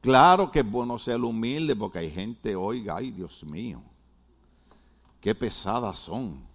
[0.00, 3.82] claro que es bueno ser humilde porque hay gente, oiga, ay Dios mío,
[5.20, 6.49] qué pesadas son.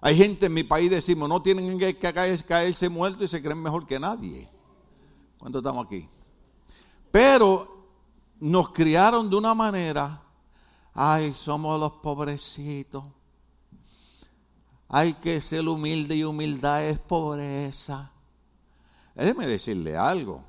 [0.00, 3.86] Hay gente en mi país, decimos, no tienen que caerse muertos y se creen mejor
[3.86, 4.48] que nadie.
[5.38, 6.08] ¿Cuánto estamos aquí?
[7.10, 7.88] Pero
[8.40, 10.22] nos criaron de una manera,
[10.92, 13.04] ay, somos los pobrecitos.
[14.88, 18.12] Hay que ser humilde y humildad es pobreza.
[19.14, 20.44] Déjeme decirle algo.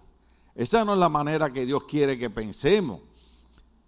[0.54, 3.00] Esa no es la manera que Dios quiere que pensemos.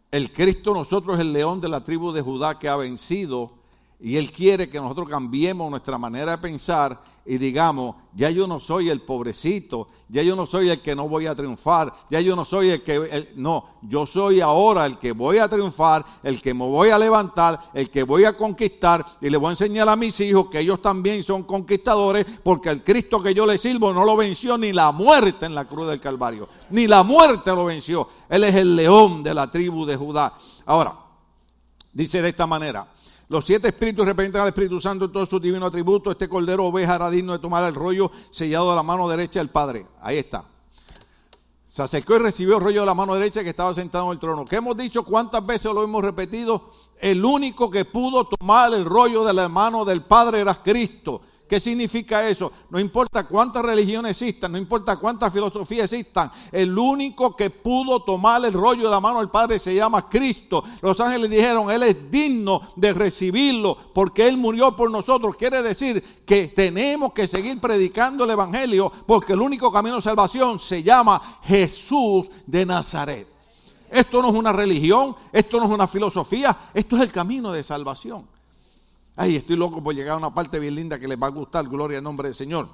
[0.10, 3.59] El Cristo nosotros es el león de la tribu de Judá que ha vencido
[4.02, 8.60] y Él quiere que nosotros cambiemos nuestra manera de pensar y digamos, ya yo no
[8.60, 12.36] soy el pobrecito, ya yo no soy el que no voy a triunfar, ya yo
[12.36, 13.34] no soy el que...
[13.36, 17.70] no, yo soy ahora el que voy a triunfar, el que me voy a levantar,
[17.74, 20.82] el que voy a conquistar y le voy a enseñar a mis hijos que ellos
[20.82, 24.94] también son conquistadores porque el Cristo que yo le sirvo no lo venció ni la
[24.94, 28.08] muerte en la cruz del Calvario, ni la muerte lo venció.
[28.30, 30.34] Él es el león de la tribu de Judá.
[30.66, 31.09] Ahora,
[32.00, 32.88] dice de esta manera,
[33.28, 36.12] Los siete espíritus representan al Espíritu Santo en todos sus divinos atributos.
[36.12, 39.50] Este cordero oveja era digno de tomar el rollo sellado de la mano derecha del
[39.50, 39.86] Padre.
[40.02, 40.46] Ahí está.
[41.68, 44.20] Se acercó y recibió el rollo de la mano derecha que estaba sentado en el
[44.20, 44.46] trono.
[44.46, 45.04] ¿Qué hemos dicho?
[45.04, 46.72] ¿Cuántas veces lo hemos repetido?
[47.00, 51.22] El único que pudo tomar el rollo de la mano del Padre era Cristo.
[51.50, 52.52] ¿Qué significa eso?
[52.70, 58.46] No importa cuántas religiones existan, no importa cuántas filosofías existan, el único que pudo tomar
[58.46, 60.64] el rollo de la mano del Padre se llama Cristo.
[60.84, 65.36] Los ángeles dijeron, Él es digno de recibirlo porque Él murió por nosotros.
[65.38, 70.60] Quiere decir que tenemos que seguir predicando el Evangelio porque el único camino de salvación
[70.60, 73.28] se llama Jesús de Nazaret.
[73.90, 77.64] Esto no es una religión, esto no es una filosofía, esto es el camino de
[77.64, 78.28] salvación.
[79.22, 81.68] Ay, estoy loco por llegar a una parte bien linda que les va a gustar,
[81.68, 82.70] gloria al nombre del Señor.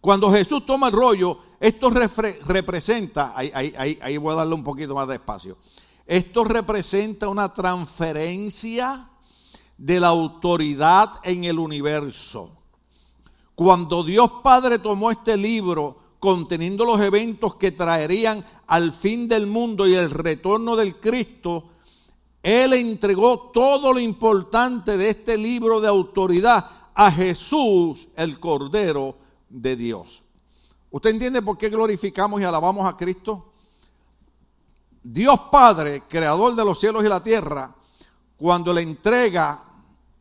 [0.00, 5.08] Cuando Jesús toma el rollo, esto representa, ahí, ahí, voy a darle un poquito más
[5.08, 5.58] de espacio,
[6.06, 9.10] esto representa una transferencia
[9.76, 12.52] de la autoridad en el universo.
[13.56, 19.84] Cuando Dios Padre tomó este libro conteniendo los eventos que traerían al fin del mundo
[19.88, 21.70] y el retorno del Cristo,
[22.48, 29.18] él entregó todo lo importante de este libro de autoridad a Jesús, el Cordero
[29.50, 30.22] de Dios.
[30.90, 33.52] ¿Usted entiende por qué glorificamos y alabamos a Cristo?
[35.02, 37.74] Dios Padre, creador de los cielos y la tierra,
[38.38, 39.62] cuando le entrega,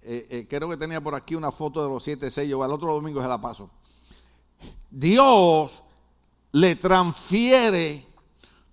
[0.02, 2.94] eh, eh, creo que tenía por aquí una foto de los siete sellos, al otro
[2.94, 3.70] domingo se la paso.
[4.92, 5.82] Dios
[6.52, 8.06] le transfiere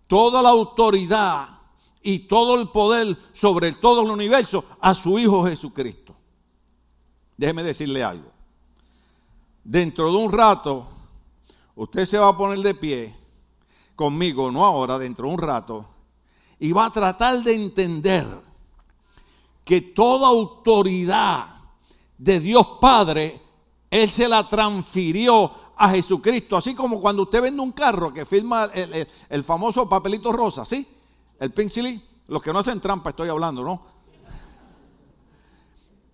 [0.08, 1.53] toda la autoridad
[2.04, 6.14] y todo el poder sobre todo el universo a su Hijo Jesucristo.
[7.36, 8.30] Déjeme decirle algo.
[9.64, 10.86] Dentro de un rato,
[11.74, 13.16] usted se va a poner de pie
[13.96, 15.86] conmigo, no ahora, dentro de un rato,
[16.60, 18.26] y va a tratar de entender
[19.64, 21.54] que toda autoridad
[22.18, 23.40] de Dios Padre,
[23.90, 26.56] Él se la transfirió a Jesucristo.
[26.56, 30.86] Así como cuando usted vende un carro que firma el, famoso papelito rosa, ¿sí?
[31.38, 31.72] El pink
[32.28, 33.94] los que no hacen trampa estoy hablando, ¿no?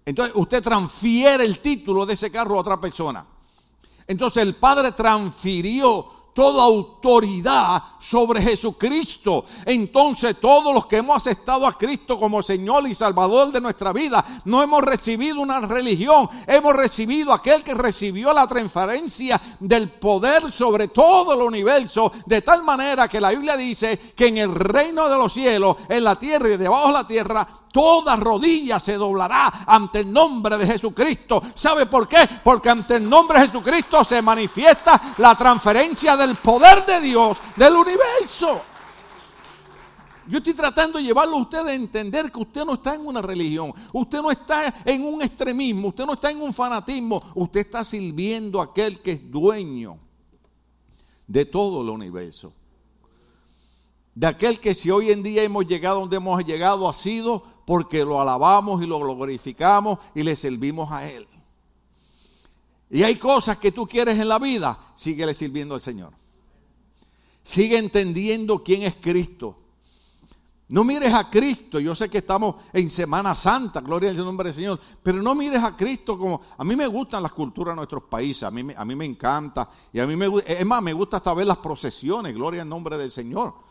[0.04, 3.24] Entonces usted transfiere el título de ese carro a otra persona.
[4.06, 9.44] Entonces el Padre transfirió toda autoridad sobre Jesucristo.
[9.64, 14.24] Entonces todos los que hemos aceptado a Cristo como Señor y Salvador de nuestra vida,
[14.44, 20.88] no hemos recibido una religión, hemos recibido aquel que recibió la transferencia del poder sobre
[20.88, 25.16] todo el universo, de tal manera que la Biblia dice que en el reino de
[25.16, 30.00] los cielos, en la tierra y debajo de la tierra, toda rodilla se doblará ante
[30.00, 31.42] el nombre de Jesucristo.
[31.54, 32.18] ¿Sabe por qué?
[32.42, 37.74] Porque ante el nombre de Jesucristo se manifiesta la transferencia del poder de Dios del
[37.74, 38.62] universo.
[40.26, 43.20] Yo estoy tratando de llevarlo a usted a entender que usted no está en una
[43.20, 47.84] religión, usted no está en un extremismo, usted no está en un fanatismo, usted está
[47.84, 49.98] sirviendo a aquel que es dueño
[51.26, 52.52] de todo el universo.
[54.20, 58.04] De aquel que si hoy en día hemos llegado donde hemos llegado ha sido porque
[58.04, 61.26] lo alabamos y lo glorificamos y le servimos a Él.
[62.90, 66.12] Y hay cosas que tú quieres en la vida, síguele sirviendo al Señor.
[67.42, 69.56] Sigue entendiendo quién es Cristo.
[70.68, 74.54] No mires a Cristo, yo sé que estamos en Semana Santa, gloria al nombre del
[74.54, 78.02] Señor, pero no mires a Cristo como, a mí me gustan las culturas de nuestros
[78.02, 81.16] países, a mí, a mí me encanta, y a mí me es más, me gusta
[81.16, 83.69] hasta ver las procesiones, gloria al nombre del Señor.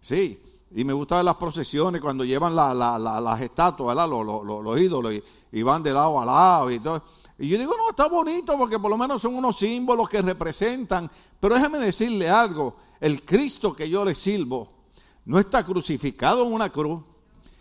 [0.00, 0.40] Sí,
[0.72, 5.14] y me gustan las procesiones cuando llevan las estatuas, Los, ídolos
[5.52, 7.02] y, van de lado a lado y todo.
[7.38, 11.10] Y yo digo, no, está bonito porque por lo menos son unos símbolos que representan.
[11.40, 14.68] Pero déjeme decirle algo, el Cristo que yo le sirvo
[15.24, 17.00] no está crucificado en una cruz.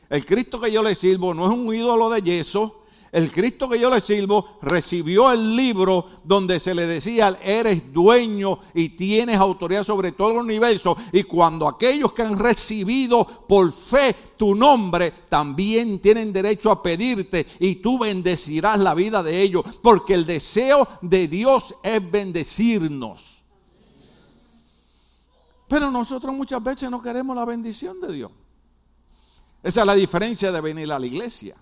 [0.10, 2.79] El Cristo que yo le sirvo no es un ídolo de yeso.
[3.12, 8.60] El Cristo que yo le sirvo recibió el libro donde se le decía, eres dueño
[8.74, 10.96] y tienes autoridad sobre todo el universo.
[11.12, 17.48] Y cuando aquellos que han recibido por fe tu nombre, también tienen derecho a pedirte
[17.60, 19.64] y tú bendecirás la vida de ellos.
[19.82, 23.44] Porque el deseo de Dios es bendecirnos.
[25.68, 28.32] Pero nosotros muchas veces no queremos la bendición de Dios.
[29.64, 31.56] Esa es la diferencia de venir a la iglesia.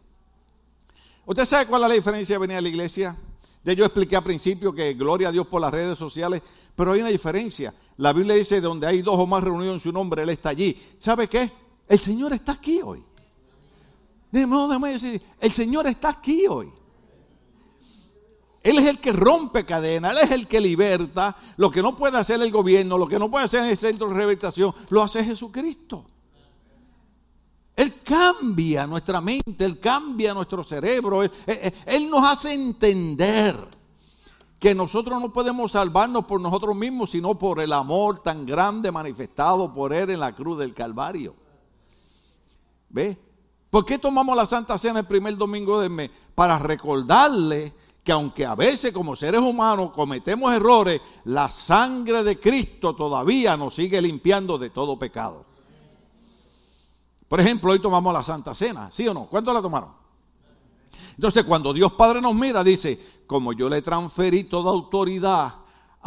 [1.27, 3.17] ¿Usted sabe cuál es la diferencia de venir a la iglesia?
[3.61, 6.41] Ya yo expliqué al principio que gloria a Dios por las redes sociales,
[6.73, 7.73] pero hay una diferencia.
[7.97, 10.81] La Biblia dice, donde hay dos o más reunidos en su nombre, Él está allí.
[10.97, 11.51] ¿Sabe qué?
[11.85, 13.03] El Señor está aquí hoy.
[14.31, 16.71] Déjame decir, el Señor está aquí hoy.
[18.63, 21.35] Él es el que rompe cadenas, Él es el que liberta.
[21.57, 24.15] Lo que no puede hacer el gobierno, lo que no puede hacer el centro de
[24.15, 26.05] rehabilitación, lo hace Jesucristo.
[27.77, 33.55] Él cambia nuestra mente, Él cambia nuestro cerebro, Él, nos hace entender
[34.57, 39.71] que nosotros no podemos salvarnos por nosotros mismos, sino por el amor tan grande manifestado
[39.71, 41.35] por Él en la cruz del Calvario.
[42.89, 43.15] ¿Ve?
[43.69, 46.09] ¿Por qué tomamos la Santa Cena el primer domingo del mes?
[46.33, 47.71] Para recordarle
[48.03, 53.75] que aunque a veces como seres humanos cometemos errores, la sangre de Cristo todavía nos
[53.75, 55.45] sigue limpiando de todo pecado.
[57.27, 59.25] Por ejemplo, hoy tomamos la Santa Cena, ¿sí o no?
[59.25, 59.89] ¿Cuántos la tomaron?
[61.15, 65.55] Entonces, cuando Dios Padre nos mira, dice, como yo le transferí toda autoridad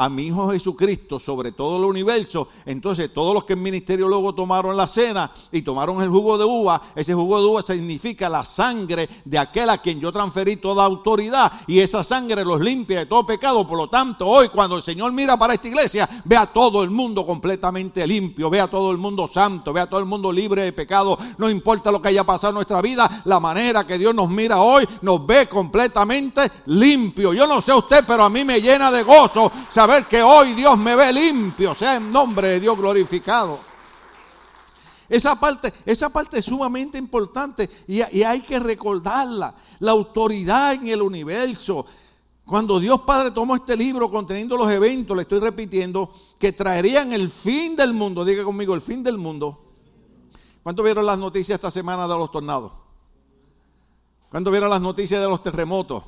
[0.00, 4.34] a mi Hijo Jesucristo sobre todo el universo, entonces todos los que en ministerio luego
[4.34, 8.42] tomaron la cena y tomaron el jugo de uva, ese jugo de uva significa la
[8.42, 13.06] sangre de aquel a quien yo transferí toda autoridad y esa sangre los limpia de
[13.06, 13.66] todo pecado.
[13.66, 16.88] Por lo tanto, hoy cuando el Señor mira para esta iglesia, ve a todo el
[16.88, 20.62] mundo completamente limpio, ve a todo el mundo santo, ve a todo el mundo libre
[20.62, 21.18] de pecado.
[21.36, 24.62] No importa lo que haya pasado en nuestra vida, la manera que Dios nos mira
[24.62, 27.34] hoy nos ve completamente limpio.
[27.34, 30.78] Yo no sé usted, pero a mí me llena de gozo saber que hoy Dios
[30.78, 33.60] me ve limpio, sea en nombre de Dios glorificado.
[35.08, 39.54] Esa parte, esa parte es sumamente importante y, y, hay que recordarla.
[39.80, 41.84] La autoridad en el universo.
[42.44, 47.28] Cuando Dios Padre tomó este libro conteniendo los eventos, le estoy repitiendo, que traerían el
[47.28, 48.24] fin del mundo.
[48.24, 49.58] Diga conmigo, el fin del mundo.
[50.62, 52.72] ¿Cuánto vieron las noticias esta semana de los tornados?
[54.30, 56.04] ¿Cuánto vieron las noticias de los terremotos?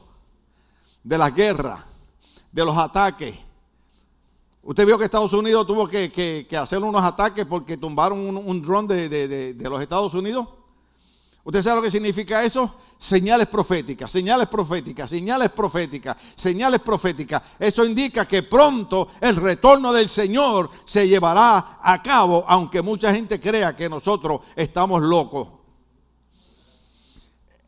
[1.03, 1.81] De las guerras,
[2.53, 3.37] de los ataques
[4.65, 8.87] Usted vio que Estados Unidos tuvo que, hacer unos ataques porque tumbaron un, un dron
[8.87, 10.47] de, los Estados Unidos.
[11.45, 12.77] ¿Usted sabe lo que significa eso?
[12.97, 17.43] Señales proféticas, señales proféticas, señales proféticas, señales proféticas.
[17.59, 23.41] Eso indica que pronto el retorno del Señor se llevará a cabo, aunque mucha gente
[23.41, 25.49] crea que nosotros estamos locos.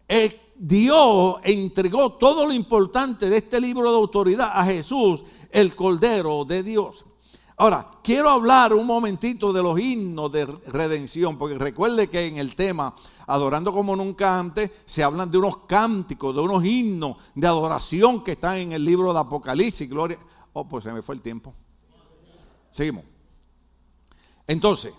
[0.07, 5.25] Eh, Dios entregó todo lo importante de este libro de autoridad a Jesús
[5.55, 7.07] el Cordero de Dios.
[7.57, 12.57] Ahora, quiero hablar un momentito de los himnos de redención, porque recuerde que en el
[12.57, 12.93] tema
[13.27, 18.33] Adorando como nunca antes se hablan de unos cánticos, de unos himnos de adoración que
[18.33, 19.89] están en el libro de Apocalipsis.
[19.89, 20.19] Gloria.
[20.53, 21.55] Oh, pues se me fue el tiempo.
[22.71, 23.05] Seguimos.
[24.47, 24.93] Entonces,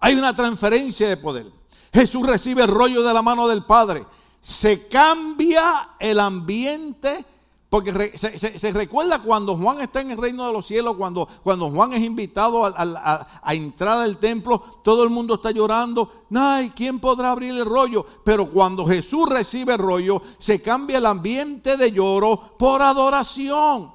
[0.00, 1.46] hay una transferencia de poder.
[1.92, 4.04] Jesús recibe el rollo de la mano del Padre.
[4.40, 7.24] Se cambia el ambiente
[7.74, 11.92] porque se, recuerda cuando Juan está en el reino de los cielos, cuando, cuando Juan
[11.92, 16.26] es invitado a, entrar al templo, todo el mundo está llorando.
[16.32, 18.06] Ay, ¿quién podrá abrir el rollo?
[18.24, 23.90] Pero cuando Jesús recibe el rollo, se cambia el ambiente de lloro por adoración.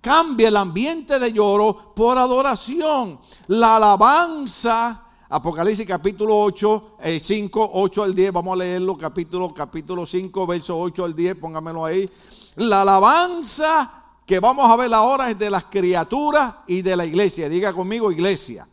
[0.00, 3.20] Cambia el ambiente de lloro por adoración.
[3.46, 10.46] La alabanza Apocalipsis capítulo 8, 5, 8 al 10, vamos a leerlo, capítulo, capítulo 5,
[10.46, 12.08] verso 8 al 10, póngamelo ahí.
[12.56, 17.48] La alabanza que vamos a ver ahora es de las criaturas y de la iglesia.
[17.48, 18.68] Diga conmigo iglesia.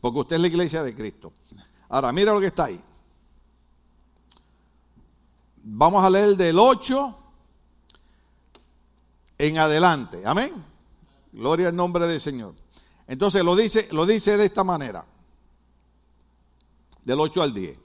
[0.00, 1.32] Porque usted es la iglesia de Cristo.
[1.88, 2.80] Ahora, mira lo que está ahí.
[5.62, 7.16] Vamos a leer del 8
[9.38, 10.22] en adelante.
[10.24, 10.52] Amén.
[11.32, 12.54] Gloria al nombre del Señor.
[13.06, 15.04] Entonces lo dice, lo dice de esta manera
[17.04, 17.78] del 8 al 10.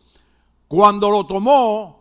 [0.67, 2.00] Cuando lo tomó,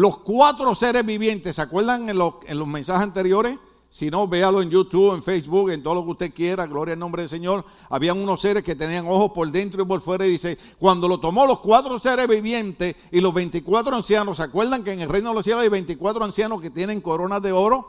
[0.00, 3.58] los cuatro seres vivientes, ¿se acuerdan en los, en los mensajes anteriores?
[3.90, 6.98] Si no, véalo en YouTube, en Facebook, en todo lo que usted quiera, gloria al
[6.98, 7.66] nombre del Señor.
[7.90, 10.26] Habían unos seres que tenían ojos por dentro y por fuera.
[10.26, 14.82] Y dice, cuando lo tomó los cuatro seres vivientes y los 24 ancianos, ¿se acuerdan
[14.82, 17.86] que en el reino de los cielos hay 24 ancianos que tienen coronas de oro?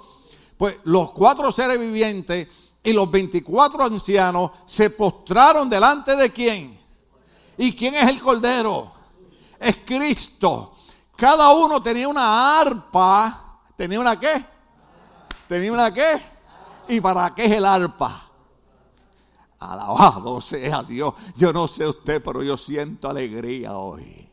[0.58, 2.50] Pues los cuatro seres vivientes
[2.84, 6.78] y los 24 ancianos se postraron delante de quién?
[7.58, 8.92] ¿Y quién es el Cordero?
[9.58, 10.74] Es Cristo.
[11.22, 13.60] Cada uno tenía una arpa.
[13.78, 14.44] ¿Tenía una qué?
[15.48, 16.20] ¿Tenía una qué?
[16.88, 18.28] ¿Y para qué es el arpa?
[19.60, 21.14] Alabado sea Dios.
[21.36, 24.32] Yo no sé usted, pero yo siento alegría hoy.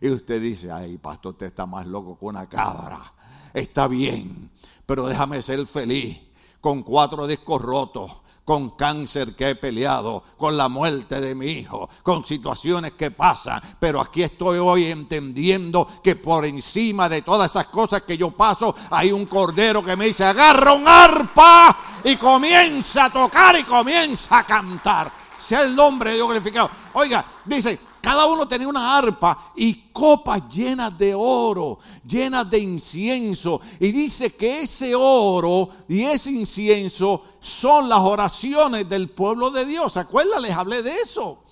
[0.00, 3.12] Y usted dice, ay, pastor, usted está más loco que una cabra.
[3.52, 4.52] Está bien,
[4.86, 6.20] pero déjame ser feliz
[6.60, 8.12] con cuatro discos rotos
[8.44, 13.60] con cáncer que he peleado, con la muerte de mi hijo, con situaciones que pasan,
[13.78, 18.74] pero aquí estoy hoy entendiendo que por encima de todas esas cosas que yo paso,
[18.90, 24.38] hay un cordero que me dice, agarra un arpa y comienza a tocar y comienza
[24.38, 25.10] a cantar.
[25.36, 26.70] Sea el nombre de Dios glorificado.
[26.92, 33.62] Oiga, dice, cada uno tenía una arpa y copas llenas de oro, llenas de incienso.
[33.80, 39.94] Y dice que ese oro y ese incienso son las oraciones del pueblo de Dios.
[39.94, 40.42] ¿Se acuerdan?
[40.42, 41.44] Les hablé de eso.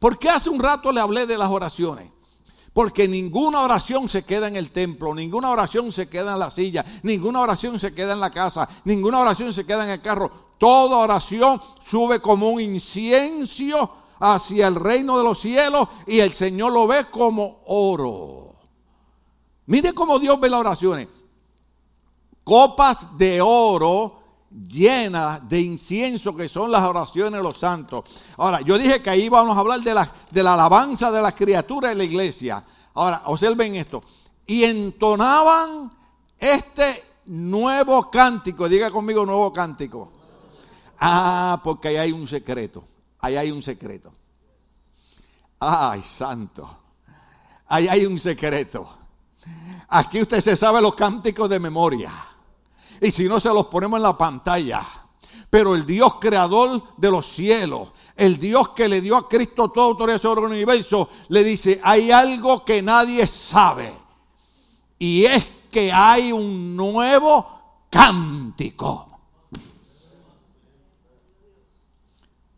[0.00, 2.10] ¿Por qué hace un rato le hablé de las oraciones?
[2.72, 6.84] Porque ninguna oración se queda en el templo, ninguna oración se queda en la silla,
[7.04, 10.32] ninguna oración se queda en la casa, ninguna oración se queda en el carro.
[10.58, 16.72] Toda oración sube como un incienso hacia el reino de los cielos y el Señor
[16.72, 18.54] lo ve como oro.
[19.66, 21.08] Mire cómo Dios ve las oraciones.
[22.44, 28.04] Copas de oro llenas de incienso que son las oraciones de los santos.
[28.36, 31.34] Ahora, yo dije que ahí vamos a hablar de la, de la alabanza de las
[31.34, 32.64] criaturas de la iglesia.
[32.94, 34.02] Ahora, observen esto.
[34.46, 35.90] Y entonaban
[36.38, 38.68] este nuevo cántico.
[38.68, 40.12] Diga conmigo nuevo cántico.
[40.98, 42.84] Ah, porque ahí hay un secreto.
[43.20, 44.12] Ahí hay un secreto.
[45.58, 46.78] Ay, santo.
[47.68, 48.88] Ahí hay un secreto.
[49.88, 52.12] Aquí usted se sabe los cánticos de memoria.
[53.00, 54.82] Y si no, se los ponemos en la pantalla.
[55.48, 59.86] Pero el Dios creador de los cielos, el Dios que le dio a Cristo toda
[59.86, 63.92] autoridad sobre el universo, le dice, hay algo que nadie sabe.
[64.98, 69.15] Y es que hay un nuevo cántico.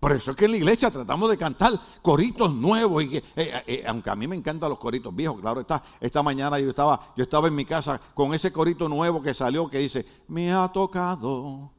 [0.00, 1.72] Por eso es que en la iglesia tratamos de cantar
[2.02, 3.02] coritos nuevos.
[3.02, 5.82] Y eh, eh, eh, aunque a mí me encantan los coritos viejos, claro está.
[6.00, 9.68] Esta mañana yo estaba, yo estaba en mi casa con ese corito nuevo que salió
[9.68, 11.72] que dice, me ha tocado,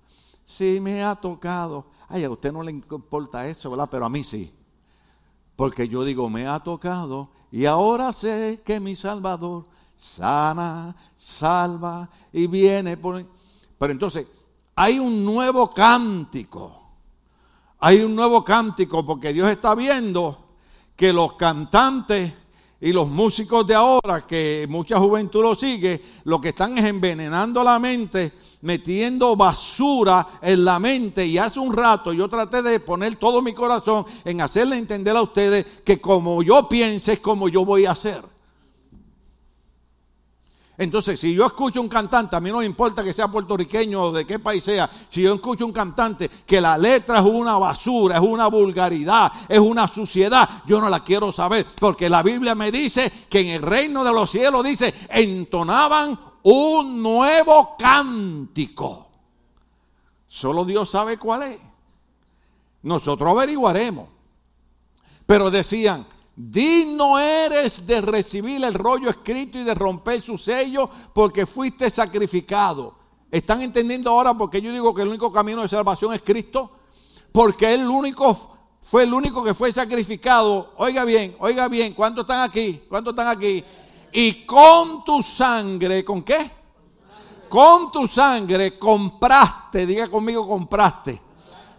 [0.44, 1.86] sí me ha tocado.
[2.10, 3.88] Ay, a usted no le importa eso, ¿verdad?
[3.90, 4.54] Pero a mí sí.
[5.56, 9.66] Porque yo digo, me ha tocado y ahora sé que mi Salvador
[9.96, 12.98] sana, salva y viene.
[12.98, 14.28] Pero entonces,
[14.76, 16.89] hay un nuevo cántico
[17.80, 20.38] hay un nuevo cántico porque Dios está viendo
[20.96, 22.34] que los cantantes
[22.82, 27.64] y los músicos de ahora, que mucha juventud lo sigue, lo que están es envenenando
[27.64, 31.26] la mente, metiendo basura en la mente.
[31.26, 35.22] Y hace un rato yo traté de poner todo mi corazón en hacerle entender a
[35.22, 38.24] ustedes que como yo piense es como yo voy a hacer.
[40.80, 44.12] Entonces, si yo escucho un cantante, a mí no me importa que sea puertorriqueño o
[44.14, 48.16] de qué país sea, si yo escucho un cantante que la letra es una basura,
[48.16, 52.72] es una vulgaridad, es una suciedad, yo no la quiero saber, porque la Biblia me
[52.72, 59.10] dice que en el reino de los cielos dice, entonaban un nuevo cántico.
[60.30, 61.60] Solo Dios sabe cuál es.
[62.84, 64.08] Nosotros averiguaremos.
[65.26, 66.08] Pero decían,
[66.42, 72.96] Digno eres de recibir el rollo escrito y de romper su sello porque fuiste sacrificado.
[73.30, 76.72] ¿Están entendiendo ahora por qué yo digo que el único camino de salvación es Cristo?
[77.34, 80.76] Porque él único fue el único que fue sacrificado.
[80.78, 82.84] Oiga bien, oiga bien, ¿cuántos están aquí?
[82.88, 83.62] ¿Cuántos están aquí?
[84.14, 86.50] Y con tu sangre, ¿con qué?
[87.50, 91.22] Con tu sangre compraste, diga conmigo compraste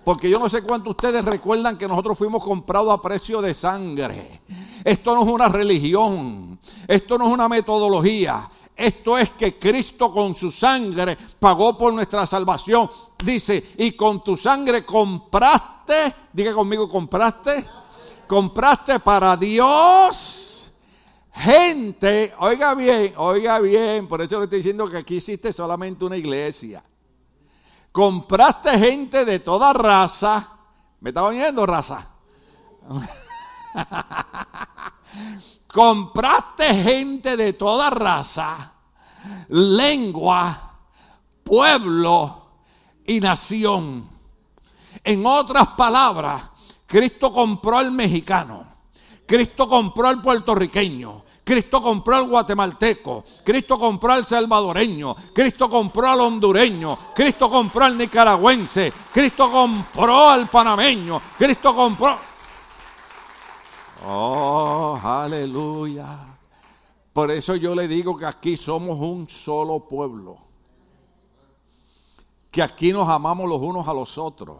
[0.04, 4.40] porque yo no sé cuánto ustedes recuerdan que nosotros fuimos comprados a precio de sangre.
[4.84, 6.58] Esto no es una religión.
[6.86, 8.50] Esto no es una metodología.
[8.74, 12.90] Esto es que Cristo con su sangre pagó por nuestra salvación.
[13.22, 17.66] Dice, y con tu sangre compraste, diga conmigo, compraste,
[18.26, 20.50] compraste para Dios
[21.32, 26.16] gente, oiga bien, oiga bien, por eso le estoy diciendo que aquí existe solamente una
[26.16, 26.84] iglesia.
[27.92, 30.48] Compraste gente de toda raza.
[31.00, 32.08] ¿Me estaba viendo raza?
[35.72, 38.72] Compraste gente de toda raza,
[39.48, 40.78] lengua,
[41.44, 42.48] pueblo
[43.06, 44.08] y nación.
[45.04, 46.42] En otras palabras,
[46.86, 48.66] Cristo compró al mexicano,
[49.26, 56.20] Cristo compró al puertorriqueño, Cristo compró al guatemalteco, Cristo compró al salvadoreño, Cristo compró al
[56.20, 62.16] hondureño, Cristo compró al nicaragüense, Cristo compró al panameño, Cristo compró...
[64.06, 66.38] Oh, aleluya.
[67.12, 70.38] Por eso yo le digo que aquí somos un solo pueblo.
[72.52, 74.58] Que aquí nos amamos los unos a los otros.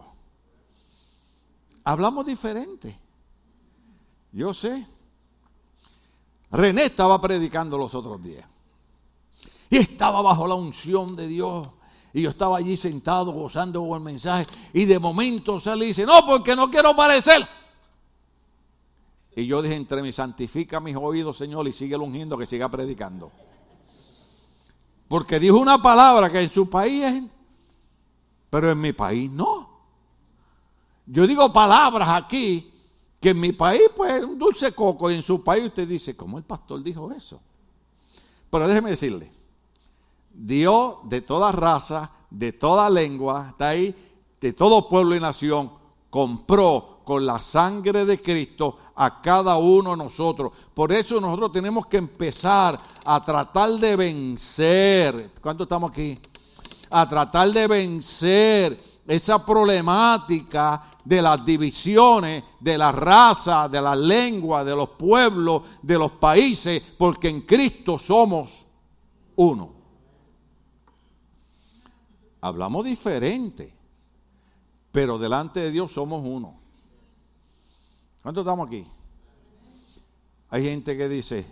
[1.85, 2.99] Hablamos diferente.
[4.33, 4.85] Yo sé.
[6.51, 8.45] René estaba predicando los otros días.
[9.69, 11.67] Y estaba bajo la unción de Dios.
[12.13, 14.45] Y yo estaba allí sentado gozando con el mensaje.
[14.73, 17.47] Y de momento sale y dice, no, porque no quiero parecer.
[19.33, 23.31] Y yo dije entre mí, santifica mis oídos, Señor, y sigue ungiendo que siga predicando.
[25.07, 27.23] Porque dijo una palabra que en su país es,
[28.49, 29.69] pero en mi país no.
[31.05, 32.70] Yo digo palabras aquí
[33.21, 36.39] que en mi país, pues, un dulce coco, y en su país usted dice, ¿cómo
[36.39, 37.39] el pastor dijo eso?
[38.49, 39.31] Pero déjeme decirle,
[40.33, 43.95] Dios de toda raza, de toda lengua, está ahí,
[44.41, 45.71] de todo pueblo y nación,
[46.09, 50.51] compró con la sangre de Cristo a cada uno de nosotros.
[50.73, 55.31] Por eso nosotros tenemos que empezar a tratar de vencer.
[55.41, 56.19] ¿Cuánto estamos aquí?
[56.89, 64.63] A tratar de vencer esa problemática de las divisiones, de la raza, de la lengua,
[64.63, 68.65] de los pueblos, de los países, porque en Cristo somos
[69.35, 69.73] uno.
[72.41, 73.73] Hablamos diferente,
[74.91, 76.59] pero delante de Dios somos uno.
[78.21, 78.85] ¿Cuántos estamos aquí?
[80.49, 81.47] Hay gente que dice,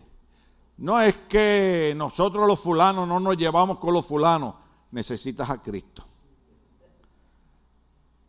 [0.77, 4.55] no es que nosotros los fulanos no nos llevamos con los fulanos,
[4.91, 6.08] necesitas a Cristo.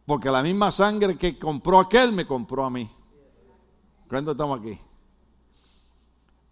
[0.06, 2.90] Porque la misma sangre que compró aquel me compró a mí.
[4.08, 4.78] ¿Cuántos estamos aquí?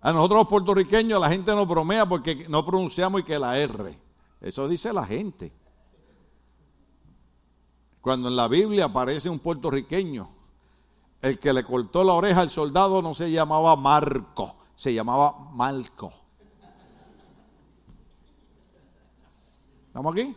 [0.00, 3.98] A nosotros los puertorriqueños la gente nos bromea porque no pronunciamos y que la R.
[4.40, 5.52] Eso dice la gente.
[8.00, 10.28] Cuando en la Biblia aparece un puertorriqueño,
[11.20, 16.12] el que le cortó la oreja al soldado no se llamaba Marco, se llamaba Malco.
[19.88, 20.36] ¿Estamos aquí?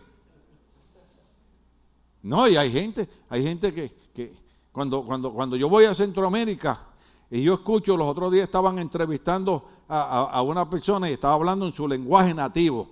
[2.24, 4.34] No, y hay gente, hay gente que,
[4.72, 6.80] cuando, cuando, cuando yo voy a Centroamérica
[7.30, 11.74] y yo escucho, los otros días estaban entrevistando a, una persona y estaba hablando en
[11.74, 12.90] su lenguaje nativo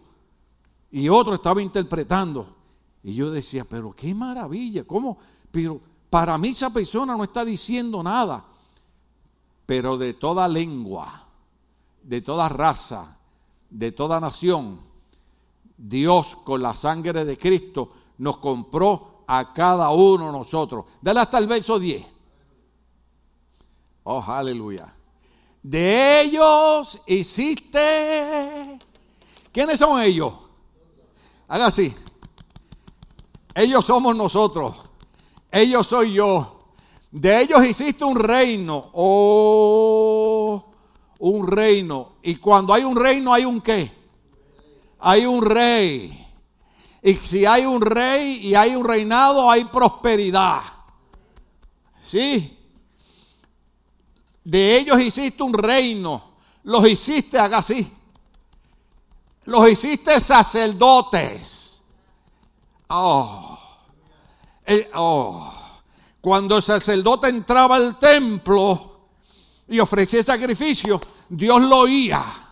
[0.92, 2.56] y otro estaba interpretando.
[3.04, 5.18] Y yo decía, pero qué maravilla, ¿cómo?
[5.52, 8.46] Pero para mí esa persona no está diciendo nada,
[9.66, 11.26] pero de toda lengua,
[12.04, 13.18] de toda raza,
[13.70, 14.80] de toda nación,
[15.78, 20.86] Dios con la sangre de Cristo nos compró a cada uno de nosotros.
[21.00, 22.04] Dale hasta el verso 10.
[24.04, 24.92] Oh, aleluya.
[25.62, 28.80] De ellos hiciste.
[29.52, 30.34] ¿Quiénes son ellos?
[31.48, 31.94] Haga así.
[33.54, 34.76] Ellos somos nosotros.
[35.52, 36.72] Ellos soy yo.
[37.12, 38.90] De ellos hiciste un reino.
[38.94, 40.66] Oh,
[41.20, 42.14] un reino.
[42.24, 43.92] Y cuando hay un reino, hay un qué?
[44.98, 46.29] Hay un rey.
[47.02, 50.62] Y si hay un rey y hay un reinado, hay prosperidad.
[52.04, 52.58] ¿Sí?
[54.44, 56.32] De ellos hiciste un reino.
[56.64, 57.92] Los hiciste, haga así.
[59.46, 61.82] Los hiciste sacerdotes.
[62.90, 63.58] Oh.
[64.96, 65.54] oh.
[66.20, 69.08] Cuando el sacerdote entraba al templo
[69.68, 72.49] y ofrecía sacrificio, Dios lo oía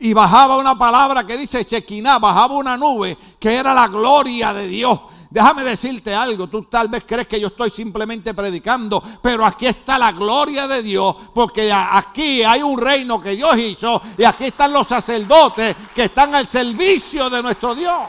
[0.00, 4.68] y bajaba una palabra que dice Chequiná, bajaba una nube que era la gloria de
[4.68, 5.00] Dios.
[5.30, 9.98] Déjame decirte algo, tú tal vez crees que yo estoy simplemente predicando, pero aquí está
[9.98, 14.72] la gloria de Dios, porque aquí hay un reino que Dios hizo y aquí están
[14.72, 18.08] los sacerdotes que están al servicio de nuestro Dios.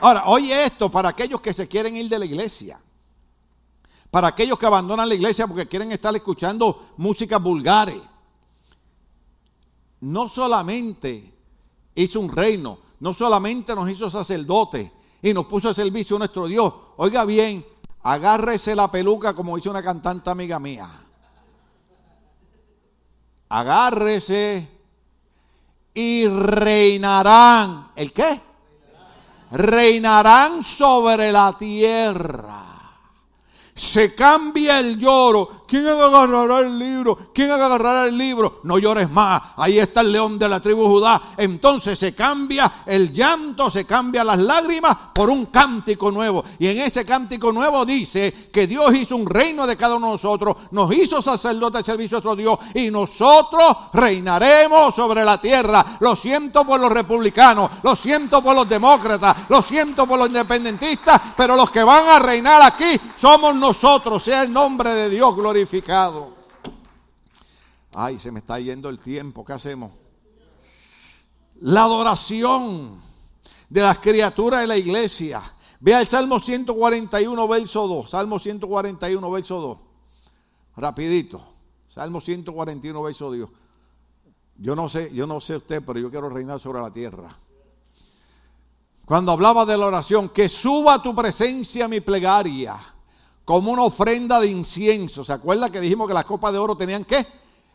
[0.00, 2.78] Ahora, oye esto para aquellos que se quieren ir de la iglesia,
[4.10, 8.02] para aquellos que abandonan la iglesia porque quieren estar escuchando música vulgares
[10.04, 11.32] no solamente
[11.94, 14.90] hizo un reino, no solamente nos hizo sacerdotes
[15.22, 16.72] y nos puso a servicio a nuestro Dios.
[16.98, 17.64] Oiga bien,
[18.02, 20.90] agárrese la peluca como dice una cantante amiga mía.
[23.48, 24.68] Agárrese
[25.94, 27.92] y reinarán.
[27.96, 28.42] ¿El qué?
[29.52, 32.74] Reinarán sobre la tierra
[33.74, 35.63] se cambia el lloro.
[35.74, 37.18] ¿Quién agarrará el libro?
[37.34, 38.60] ¿Quién agarrará el libro?
[38.62, 39.42] No llores más.
[39.56, 41.20] Ahí está el león de la tribu Judá.
[41.36, 46.44] Entonces se cambia el llanto, se cambia las lágrimas por un cántico nuevo.
[46.60, 50.12] Y en ese cántico nuevo dice que Dios hizo un reino de cada uno de
[50.12, 55.84] nosotros, nos hizo sacerdote de servicio a otro Dios y nosotros reinaremos sobre la tierra.
[55.98, 61.20] Lo siento por los republicanos, lo siento por los demócratas, lo siento por los independentistas,
[61.36, 65.63] pero los que van a reinar aquí somos nosotros, sea el nombre de Dios glorificado.
[67.94, 69.92] Ay, se me está yendo el tiempo, ¿qué hacemos?
[71.60, 73.00] La adoración
[73.68, 75.42] de las criaturas de la iglesia.
[75.80, 78.10] Vea el Salmo 141, verso 2.
[78.10, 79.78] Salmo 141, verso 2.
[80.76, 81.44] Rapidito.
[81.88, 83.48] Salmo 141, verso 2.
[84.56, 87.36] Yo no sé, yo no sé usted, pero yo quiero reinar sobre la tierra.
[89.04, 92.93] Cuando hablaba de la oración, que suba tu presencia mi plegaria
[93.44, 95.22] como una ofrenda de incienso.
[95.22, 97.26] ¿Se acuerda que dijimos que las copas de oro tenían qué?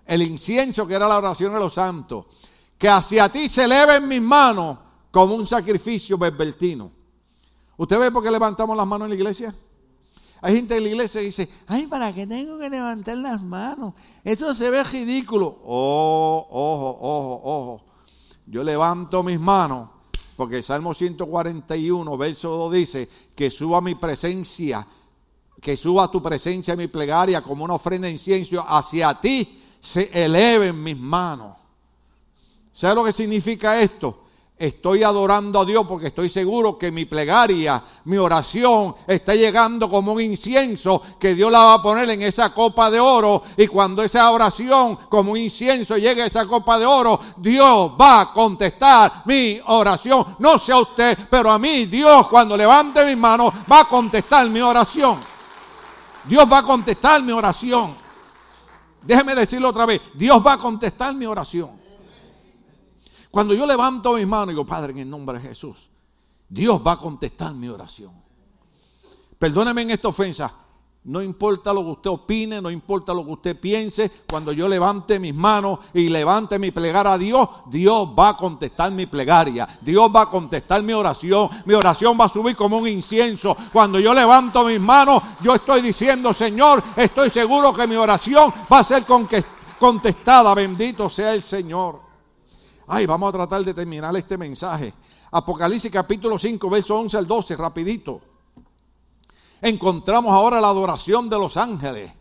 [0.06, 2.26] El incienso que era la oración de los santos.
[2.78, 4.78] Que hacia ti se eleven mis manos
[5.12, 6.92] como un sacrificio berbertino.
[7.78, 9.56] ¿Usted ve por qué levantamos las manos en la iglesia?
[10.42, 13.94] Hay gente en la iglesia que dice, ay, ¿para qué tengo que levantar las manos?
[14.24, 15.60] Eso se ve ridículo.
[15.66, 17.86] Oh, ojo, ojo, ojo.
[18.46, 19.90] Yo levanto mis manos
[20.40, 24.88] porque el Salmo 141, verso 2 dice, que suba mi presencia
[25.62, 30.10] que suba tu presencia en mi plegaria como una ofrenda de incienso hacia ti, se
[30.14, 31.56] eleven mis manos.
[32.74, 34.24] ¿Sabes lo que significa esto?
[34.58, 40.12] Estoy adorando a Dios porque estoy seguro que mi plegaria, mi oración está llegando como
[40.12, 43.44] un incienso que Dios la va a poner en esa copa de oro.
[43.56, 48.20] Y cuando esa oración como un incienso llegue a esa copa de oro, Dios va
[48.20, 50.36] a contestar mi oración.
[50.40, 54.50] No sé a usted, pero a mí Dios cuando levante mis manos va a contestar
[54.50, 55.39] mi oración.
[56.26, 57.96] Dios va a contestar mi oración.
[59.04, 60.02] Déjeme decirlo otra vez.
[60.14, 61.80] Dios va a contestar mi oración.
[63.32, 65.90] Cuando yo levanto mis manos y digo, Padre, en el nombre de Jesús,
[66.48, 68.12] Dios va a contestar mi oración.
[69.38, 70.54] Perdóneme en esta ofensa.
[71.06, 75.18] No importa lo que usted opine, no importa lo que usted piense, cuando yo levante
[75.18, 80.12] mis manos y levante mi plegar a Dios, Dios va a contestar mi plegaria, Dios
[80.14, 83.56] va a contestar mi oración, mi oración va a subir como un incienso.
[83.72, 88.80] Cuando yo levanto mis manos, yo estoy diciendo, Señor, estoy seguro que mi oración va
[88.80, 89.06] a ser
[89.80, 92.02] contestada, bendito sea el Señor.
[92.88, 94.94] Ay, vamos a tratar de terminar este mensaje.
[95.32, 98.22] Apocalipsis capítulo 5, verso 11 al 12, rapidito.
[99.62, 102.12] Encontramos ahora la adoración de los ángeles.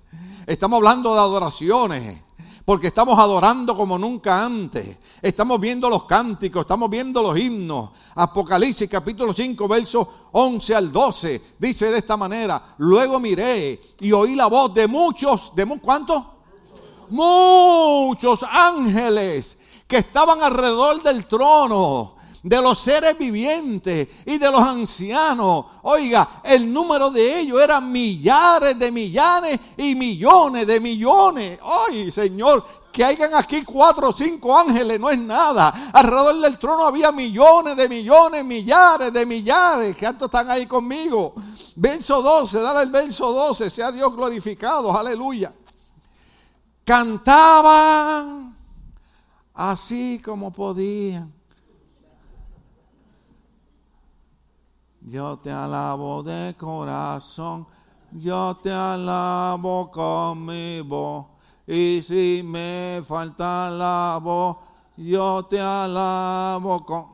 [0.47, 2.23] Estamos hablando de adoraciones
[2.69, 4.99] porque estamos adorando como nunca antes.
[5.23, 7.89] Estamos viendo los cánticos, estamos viendo los himnos.
[8.15, 14.37] Apocalipsis capítulo 5, verso 11 al 12, dice de esta manera, luego miré y oí
[14.37, 16.23] la voz de muchos, ¿de cuántos?
[17.09, 25.67] Muchos ángeles que estaban alrededor del trono, de los seres vivientes y de los ancianos.
[25.83, 31.59] Oiga, el número de ellos era millares de millares y millones de millones.
[31.63, 35.91] Ay, Señor, que hayan aquí cuatro o cinco ángeles no es nada.
[35.93, 39.97] Alrededor del trono había millones de millones, millares de millares.
[39.97, 41.35] que ¿Cuántos están ahí conmigo?
[41.77, 45.53] Verso 12, dale el verso 12, sea Dios glorificado, aleluya.
[46.85, 48.57] Cantaban
[49.55, 51.38] así como podían.
[55.09, 57.67] Yo te alabo de corazón,
[58.13, 61.25] yo te alabo con mi voz.
[61.67, 64.59] Y si me falta la voz,
[64.99, 67.07] yo te alabo con...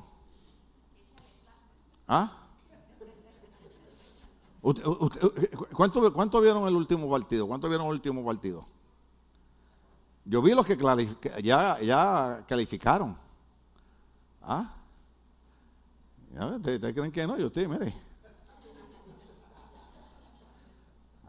[2.09, 2.32] ¿Ah?
[5.72, 7.47] ¿Cuánto, ¿Cuánto vieron el último partido?
[7.47, 8.66] ¿Cuánto vieron el último partido?
[10.24, 10.76] Yo vi los que
[11.45, 13.16] ya, ya calificaron.
[14.42, 14.84] ¿Ah?
[16.37, 17.39] ¿Ustedes creen que no?
[17.39, 17.95] Yo estoy, mire.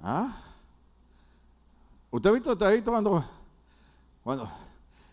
[0.01, 0.41] ¿Ah?
[2.10, 3.24] ¿Usted ha visto, está ahí tomando?
[4.24, 4.49] Bueno,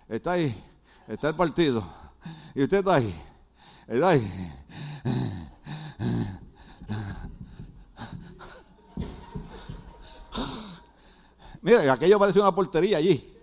[0.09, 0.65] está ahí,
[1.07, 1.85] está el partido.
[2.55, 3.15] Y usted está ahí,
[3.87, 4.53] está ahí.
[11.61, 13.37] Mire, aquello parece una portería allí.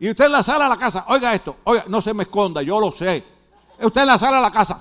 [0.00, 2.62] Y usted en la sala de la casa, oiga esto, oiga, no se me esconda,
[2.62, 3.24] yo lo sé.
[3.80, 4.80] Usted en la sala de la casa.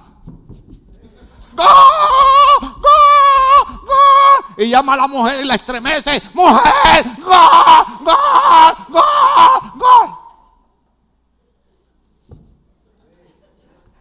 [4.57, 6.21] Y llama a la mujer y la estremece.
[6.33, 7.05] ¡Mujer!
[7.19, 8.05] ¡Gol!
[8.05, 8.75] ¡Gol!
[8.89, 9.71] ¡Gol!
[9.75, 10.17] ¡Gol!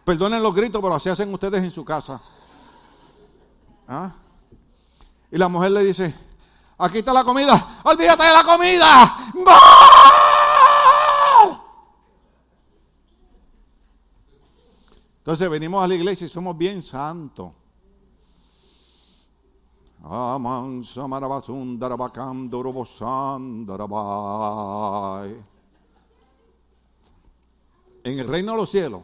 [0.03, 2.21] Perdonen los gritos, pero así hacen ustedes en su casa.
[3.87, 4.11] ¿Ah?
[5.31, 6.15] Y la mujer le dice,
[6.77, 9.17] aquí está la comida, olvídate de la comida.
[15.27, 17.51] Entonces venimos a la iglesia y somos bien santos.
[28.05, 29.01] En el reino de los cielos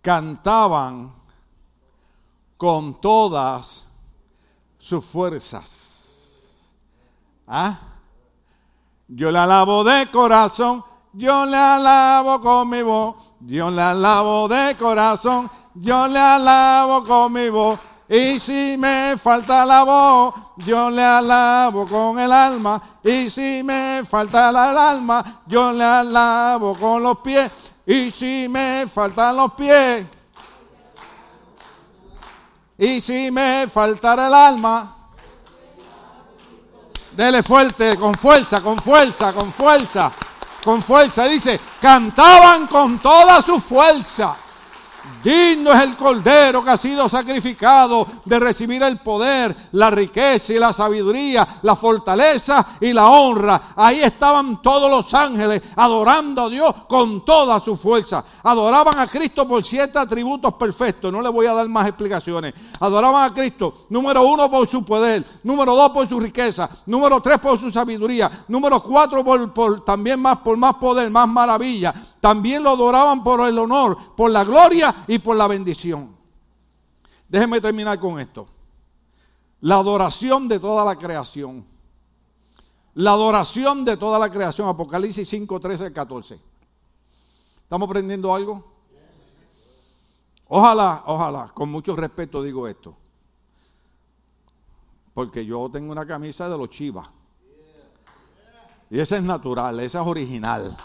[0.00, 1.12] cantaban
[2.56, 3.88] con todas
[4.78, 6.70] sus fuerzas.
[7.48, 7.80] ¿Ah?
[9.08, 10.84] Yo le alabo de corazón,
[11.14, 17.32] yo le alabo con mi voz, yo le alabo de corazón, yo le alabo con
[17.32, 17.78] mi voz.
[18.08, 22.80] Y si me falta la voz, yo le alabo con el alma.
[23.02, 27.50] Y si me falta el alma, yo le alabo con los pies.
[27.86, 30.06] Y si me faltan los pies,
[32.76, 34.96] y si me faltara el alma,
[37.12, 40.12] dele fuerte, con fuerza, con fuerza, con fuerza,
[40.64, 41.28] con fuerza.
[41.28, 44.36] Dice, cantaban con toda su fuerza.
[45.24, 50.58] Digno es el cordero que ha sido sacrificado de recibir el poder, la riqueza y
[50.58, 53.72] la sabiduría, la fortaleza y la honra.
[53.74, 58.22] Ahí estaban todos los ángeles adorando a Dios con toda su fuerza.
[58.42, 61.10] Adoraban a Cristo por siete atributos perfectos.
[61.10, 62.52] No le voy a dar más explicaciones.
[62.78, 65.24] Adoraban a Cristo, número uno, por su poder.
[65.42, 66.68] Número dos, por su riqueza.
[66.84, 68.30] Número tres, por su sabiduría.
[68.48, 71.94] Número cuatro, por, también más, por más poder, más maravilla.
[72.20, 76.16] También lo adoraban por el honor, por la gloria y por la bendición.
[77.28, 78.46] Déjenme terminar con esto.
[79.60, 81.64] La adoración de toda la creación.
[82.94, 84.68] La adoración de toda la creación.
[84.68, 86.40] Apocalipsis 5, 13, 14.
[87.62, 88.72] ¿Estamos aprendiendo algo?
[90.46, 92.94] Ojalá, ojalá, con mucho respeto digo esto.
[95.14, 97.08] Porque yo tengo una camisa de los chivas.
[98.90, 100.76] Y esa es natural, esa es original.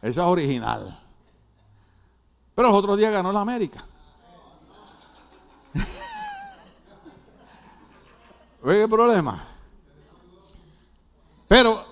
[0.00, 1.03] Esa es original.
[2.54, 3.84] Pero los otros días ganó la América.
[8.62, 9.48] ¿Ve el problema?
[11.48, 11.84] Pero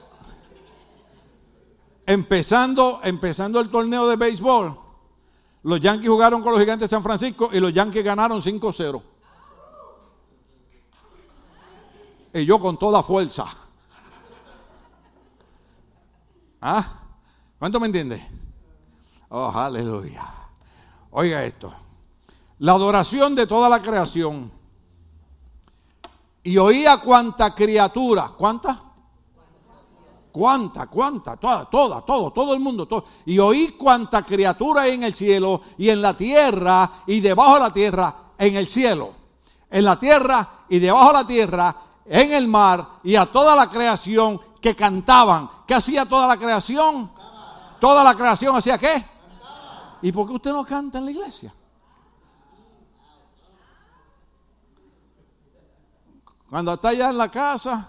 [2.07, 4.79] empezando, empezando el torneo de béisbol,
[5.65, 9.03] los Yankees jugaron con los gigantes de San Francisco y los Yankees ganaron 5-0.
[12.35, 13.47] Y yo con toda fuerza.
[16.61, 17.01] ¿Ah?
[17.59, 18.27] ¿Cuánto me entiende?
[19.29, 20.42] Oh, aleluya.
[21.13, 21.73] Oiga esto.
[22.59, 24.51] La adoración de toda la creación.
[26.43, 28.33] Y oía cuánta criatura.
[28.37, 28.81] ¿Cuánta?
[30.33, 30.87] ¿Cuánta?
[30.87, 31.37] ¿Cuánta?
[31.37, 32.87] Toda, toda, todo, todo el mundo.
[32.87, 33.05] Todo.
[33.27, 37.61] Y oí cuánta criatura hay en el cielo y en la tierra y debajo de
[37.61, 39.13] la tierra, en el cielo.
[39.71, 43.69] En la tierra y debajo de la tierra, en el mar y a toda la
[43.69, 45.51] creación que cantaban.
[45.67, 47.11] ¿Qué hacía toda la creación?
[47.79, 49.12] Toda la creación hacía qué?
[50.03, 51.55] ¿Y por qué usted no canta en la iglesia?
[56.51, 57.89] Cuando está allá en la casa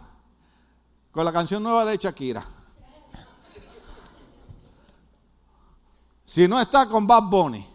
[1.12, 2.46] con la canción nueva de Shakira.
[6.24, 7.68] Si no está con Bad Bunny.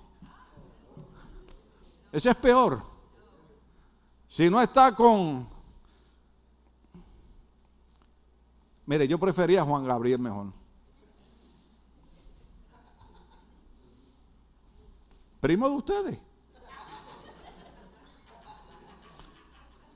[2.11, 2.83] Ese es peor.
[4.27, 5.49] Si no está con...
[8.87, 10.58] Mire, yo prefería a Juan Gabriel mejor.
[15.41, 16.19] Primo de ustedes.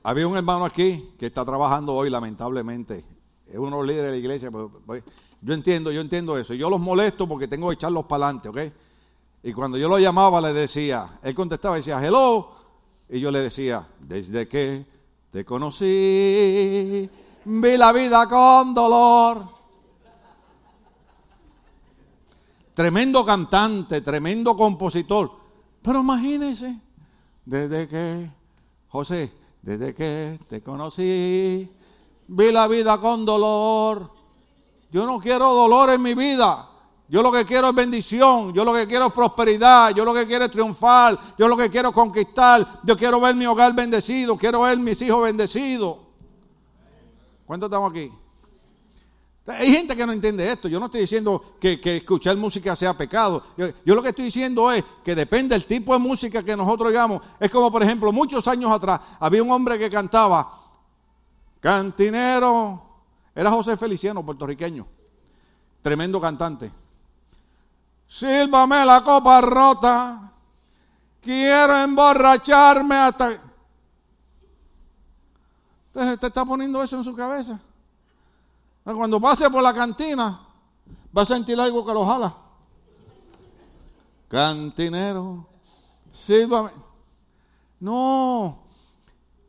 [0.03, 3.05] Había un hermano aquí que está trabajando hoy, lamentablemente.
[3.47, 4.51] Es uno de los líderes de la iglesia.
[4.51, 5.03] Pues,
[5.41, 6.53] yo entiendo, yo entiendo eso.
[6.53, 8.59] Yo los molesto porque tengo que echarlos para adelante, ¿ok?
[9.43, 12.51] Y cuando yo lo llamaba, le decía, él contestaba decía, hello.
[13.09, 14.85] Y yo le decía, desde que
[15.31, 17.09] te conocí,
[17.45, 19.62] vi la vida con dolor.
[22.73, 25.31] Tremendo cantante, tremendo compositor.
[25.81, 26.79] Pero imagínense,
[27.45, 28.31] desde que,
[28.87, 31.69] José, desde que te conocí,
[32.27, 34.11] vi la vida con dolor.
[34.91, 36.69] Yo no quiero dolor en mi vida.
[37.09, 40.25] Yo lo que quiero es bendición, yo lo que quiero es prosperidad, yo lo que
[40.25, 44.35] quiero es triunfar, yo lo que quiero es conquistar, yo quiero ver mi hogar bendecido,
[44.37, 45.97] quiero ver mis hijos bendecidos.
[47.45, 48.11] ¿Cuántos estamos aquí?
[49.45, 50.69] Hay gente que no entiende esto.
[50.69, 53.43] Yo no estoy diciendo que, escuchar música sea pecado.
[53.57, 57.21] Yo, lo que estoy diciendo es que depende del tipo de música que nosotros oigamos.
[57.39, 60.49] Es como, por ejemplo, muchos años atrás había un hombre que cantaba
[61.59, 62.81] Cantinero.
[63.35, 64.87] Era José Feliciano, puertorriqueño.
[65.81, 66.71] Tremendo cantante.
[68.07, 70.31] Sílvame la copa rota.
[71.21, 73.41] Quiero emborracharme hasta.
[75.87, 77.59] Entonces, ¿te está poniendo eso en su cabeza?
[78.83, 80.39] Cuando pase por la cantina,
[81.15, 82.35] va a sentir algo que lo jala.
[84.27, 85.45] Cantinero,
[86.11, 86.71] sírvame.
[87.79, 88.63] No,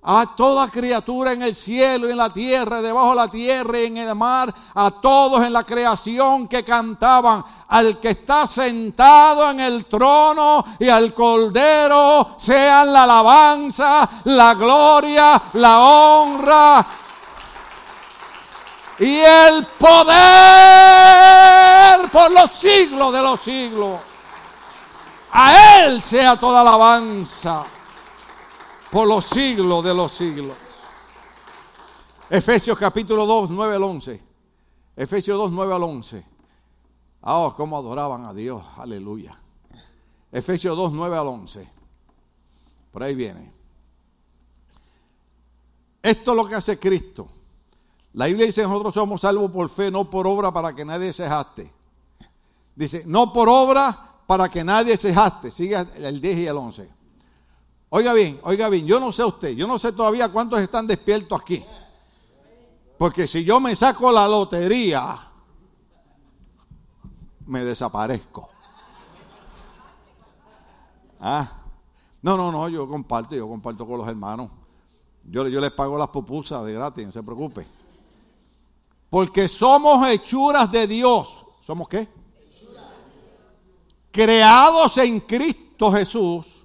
[0.03, 3.87] a toda criatura en el cielo y en la tierra, debajo de la tierra y
[3.87, 9.61] en el mar, a todos en la creación que cantaban, al que está sentado en
[9.61, 16.87] el trono y al cordero, sean la alabanza, la gloria, la honra
[18.99, 20.11] y el poder
[22.11, 24.01] por los siglos de los siglos.
[25.33, 27.65] A Él sea toda alabanza
[28.91, 30.57] por los siglos de los siglos.
[32.31, 34.23] Efesios capítulo 2, 9 al 11.
[34.97, 36.25] Efesios 2, 9 al 11.
[37.23, 38.65] Ah, oh, cómo adoraban a Dios.
[38.77, 39.37] Aleluya.
[40.31, 41.69] Efesios 2, 9 al 11.
[42.93, 43.53] Por ahí viene.
[46.01, 47.29] Esto es lo que hace Cristo
[48.15, 51.27] la Biblia dice, nosotros somos salvos por fe, no por obra para que nadie se
[51.29, 51.73] jaste.
[52.77, 55.51] Dice, no por obra para que nadie se jaste.
[55.51, 56.91] Sigue el 10 y el 11.
[57.91, 61.41] Oiga bien, oiga bien, yo no sé usted, yo no sé todavía cuántos están despiertos
[61.41, 61.65] aquí.
[62.97, 65.19] Porque si yo me saco la lotería,
[67.47, 68.49] me desaparezco.
[71.19, 71.51] Ah,
[72.23, 74.51] no, no, no, yo comparto, yo comparto con los hermanos.
[75.25, 77.67] Yo, yo les pago las pupusas de gratis, no se preocupe.
[79.15, 81.39] Porque somos hechuras de Dios.
[81.61, 82.09] ¿Somos qué?
[84.11, 86.65] Creados en Cristo Jesús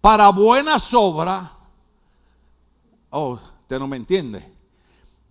[0.00, 1.50] para buenas obras.
[3.10, 3.32] Oh,
[3.62, 4.48] usted no me entiende.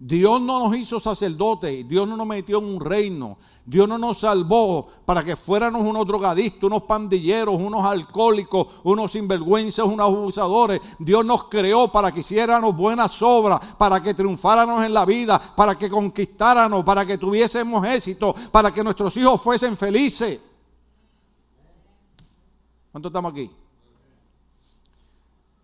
[0.01, 4.19] Dios no nos hizo sacerdotes, Dios no nos metió en un reino, Dios no nos
[4.19, 10.79] salvó para que fuéramos unos drogadictos, unos pandilleros, unos alcohólicos, unos sinvergüenzas, unos abusadores.
[10.99, 15.77] Dios nos creó para que hiciéramos buenas obras, para que triunfáramos en la vida, para
[15.77, 20.39] que conquistáramos, para que tuviésemos éxito, para que nuestros hijos fuesen felices.
[22.89, 23.51] ¿Cuántos estamos aquí?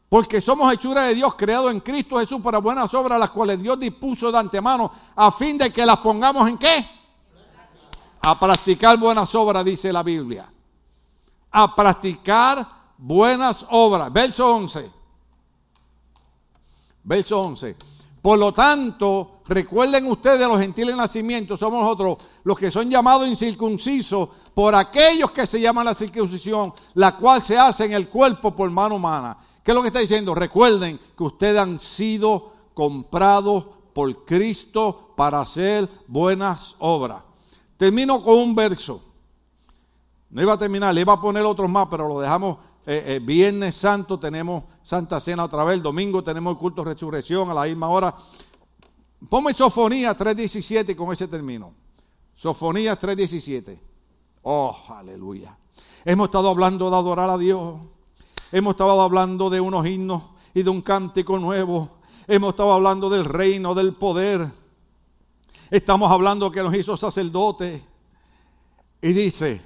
[0.09, 3.79] Porque somos hechura de Dios creados en Cristo Jesús para buenas obras, las cuales Dios
[3.79, 6.87] dispuso de antemano a fin de que las pongamos en qué?
[8.21, 10.51] A practicar buenas obras, dice la Biblia.
[11.51, 14.11] A practicar buenas obras.
[14.13, 14.91] Verso 11.
[17.03, 17.75] Verso 11.
[18.21, 24.29] Por lo tanto, recuerden ustedes los gentiles nacimientos, somos nosotros los que son llamados incircuncisos
[24.53, 28.69] por aquellos que se llaman la circuncisión, la cual se hace en el cuerpo por
[28.71, 30.35] mano humana ¿Qué es lo que está diciendo?
[30.35, 37.23] Recuerden que ustedes han sido comprados por Cristo para hacer buenas obras.
[37.75, 39.01] Termino con un verso.
[40.29, 42.59] No iba a terminar, le iba a poner otros más, pero lo dejamos.
[42.85, 45.81] Eh, eh, viernes Santo tenemos Santa Cena otra vez.
[45.81, 48.15] Domingo tenemos el culto de resurrección a la misma hora.
[49.27, 51.73] Ponme Sofonía 3.17 y con ese termino.
[52.35, 53.79] Sofonía 3.17.
[54.43, 55.57] Oh, aleluya.
[56.03, 57.79] Hemos estado hablando de adorar a Dios.
[58.51, 60.23] Hemos estado hablando de unos himnos
[60.53, 61.89] y de un cántico nuevo.
[62.27, 64.49] Hemos estado hablando del reino, del poder.
[65.69, 67.83] Estamos hablando que nos hizo sacerdote.
[69.01, 69.61] Y dice,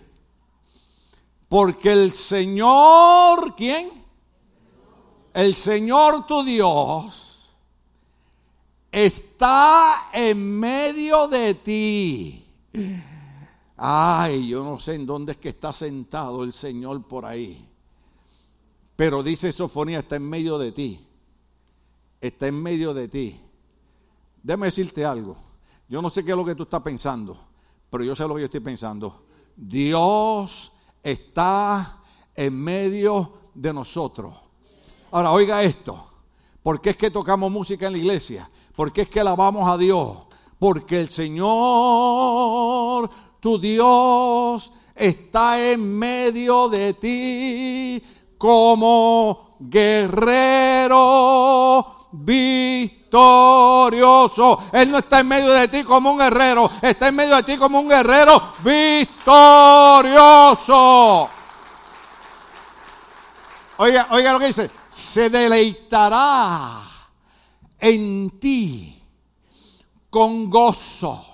[1.48, 3.92] porque el Señor, ¿quién?
[5.34, 7.56] El Señor tu Dios
[8.92, 12.46] está en medio de ti.
[13.78, 17.69] Ay, yo no sé en dónde es que está sentado el Señor por ahí.
[19.00, 21.08] Pero dice Sofonía, está en medio de ti.
[22.20, 23.39] Está en medio de ti.
[24.43, 25.38] Déjame decirte algo.
[25.88, 27.39] Yo no sé qué es lo que tú estás pensando,
[27.89, 29.24] pero yo sé lo que yo estoy pensando.
[29.56, 32.02] Dios está
[32.36, 34.36] en medio de nosotros.
[35.12, 36.06] Ahora, oiga esto.
[36.62, 38.52] ¿Por qué es que tocamos música en la iglesia?
[38.76, 40.18] ¿Por qué es que alabamos a Dios?
[40.60, 41.50] Porque el Señor,
[43.39, 48.04] tu Dios, está en medio de ti
[48.40, 50.08] como guerrero
[52.14, 53.14] victorioso.
[54.72, 57.58] Él no está en medio de ti como un guerrero, está en medio de ti
[57.58, 59.30] como un guerrero victorioso.
[63.78, 66.82] Oiga, oiga lo que dice, se deleitará
[67.80, 69.04] en ti
[70.10, 71.29] con gozo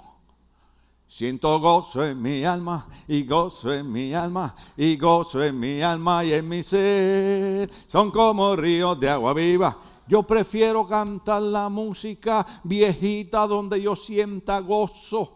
[1.16, 6.26] Siento gozo en mi alma y gozo en mi alma y gozo en mi alma
[6.26, 7.72] y en mi ser.
[7.88, 9.78] Son como ríos de agua viva.
[10.10, 15.32] Yo prefiero cantar la música viejita donde yo sienta gozo.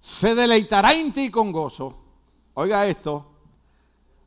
[0.00, 1.94] Se deleitará en ti con gozo.
[2.54, 3.26] Oiga esto.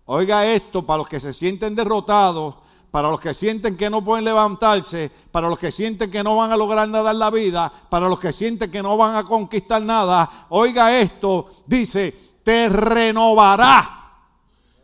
[0.05, 2.57] Oiga esto para los que se sienten derrotados
[2.91, 6.51] para los que sienten que no pueden levantarse, para los que sienten que no van
[6.51, 9.81] a lograr nada en la vida, para los que sienten que no van a conquistar
[9.81, 13.97] nada, oiga esto, dice, te renovará.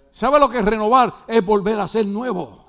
[0.09, 1.13] ¿Sabe lo que es renovar?
[1.27, 2.66] Es volver a ser nuevo.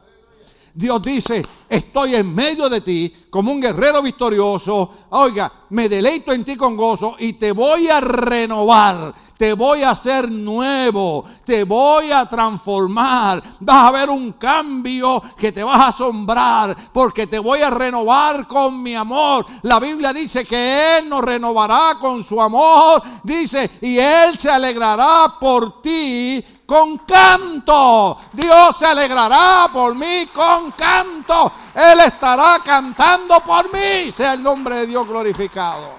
[0.79, 4.89] Dios dice, estoy en medio de ti como un guerrero victorioso.
[5.11, 9.91] Oiga, me deleito en ti con gozo y te voy a renovar, te voy a
[9.91, 13.43] hacer nuevo, te voy a transformar.
[13.59, 18.47] Vas a ver un cambio que te vas a asombrar porque te voy a renovar
[18.47, 19.47] con mi amor.
[19.63, 23.03] La Biblia dice que Él nos renovará con su amor.
[23.25, 28.19] Dice, y Él se alegrará por ti con canto.
[28.35, 31.51] Dios se alegrará por mí con canto.
[31.75, 34.13] Él estará cantando por mí.
[34.13, 35.95] Sea el nombre de Dios glorificado.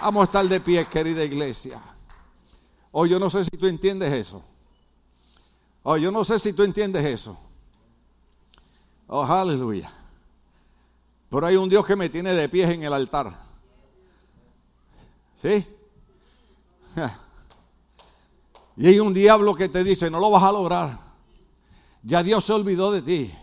[0.00, 1.82] Vamos a estar de pie, querida iglesia.
[2.92, 4.44] Oh, yo no sé si tú entiendes eso.
[5.82, 7.36] Oh, yo no sé si tú entiendes eso.
[9.08, 9.92] Oh, aleluya.
[11.28, 13.36] Pero hay un Dios que me tiene de pie en el altar.
[15.42, 15.66] ¿Sí?
[18.76, 20.98] Y hay un diablo que te dice, no lo vas a lograr.
[22.02, 23.34] Ya Dios se olvidó de ti.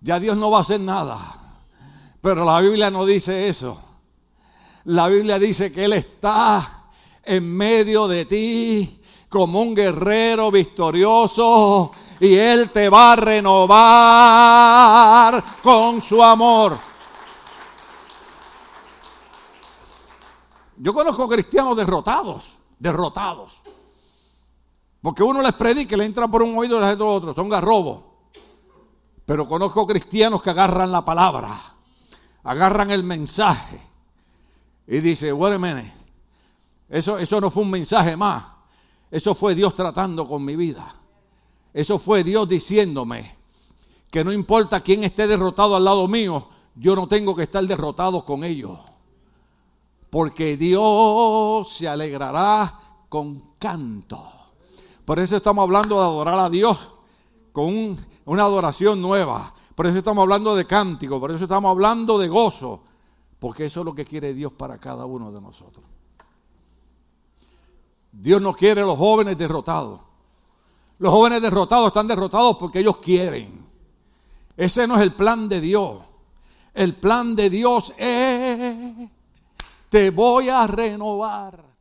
[0.00, 1.38] Ya Dios no va a hacer nada.
[2.20, 3.80] Pero la Biblia no dice eso.
[4.84, 6.88] La Biblia dice que Él está
[7.24, 13.72] en medio de ti como un guerrero victorioso y Él te va a renovar
[15.62, 16.78] con su amor.
[20.76, 23.61] Yo conozco cristianos derrotados, derrotados.
[25.02, 27.34] Porque uno les predica le entra por un oído y les entra por otro.
[27.34, 28.04] Son garrobos.
[29.26, 31.60] Pero conozco cristianos que agarran la palabra,
[32.42, 33.80] agarran el mensaje
[34.86, 35.82] y dice, a
[36.88, 38.44] Eso, eso no fue un mensaje más.
[39.10, 40.94] Eso fue Dios tratando con mi vida.
[41.74, 43.36] Eso fue Dios diciéndome
[44.10, 48.24] que no importa quién esté derrotado al lado mío, yo no tengo que estar derrotado
[48.24, 48.78] con ellos
[50.12, 52.78] porque Dios se alegrará
[53.08, 54.31] con canto.
[55.04, 56.92] Por eso estamos hablando de adorar a Dios
[57.52, 59.54] con una adoración nueva.
[59.74, 62.82] Por eso estamos hablando de cántico, por eso estamos hablando de gozo,
[63.38, 65.84] porque eso es lo que quiere Dios para cada uno de nosotros.
[68.12, 70.00] Dios no quiere a los jóvenes derrotados.
[70.98, 73.66] Los jóvenes derrotados están derrotados porque ellos quieren.
[74.56, 76.04] Ese no es el plan de Dios.
[76.74, 79.10] El plan de Dios es
[79.88, 81.71] te voy a renovar.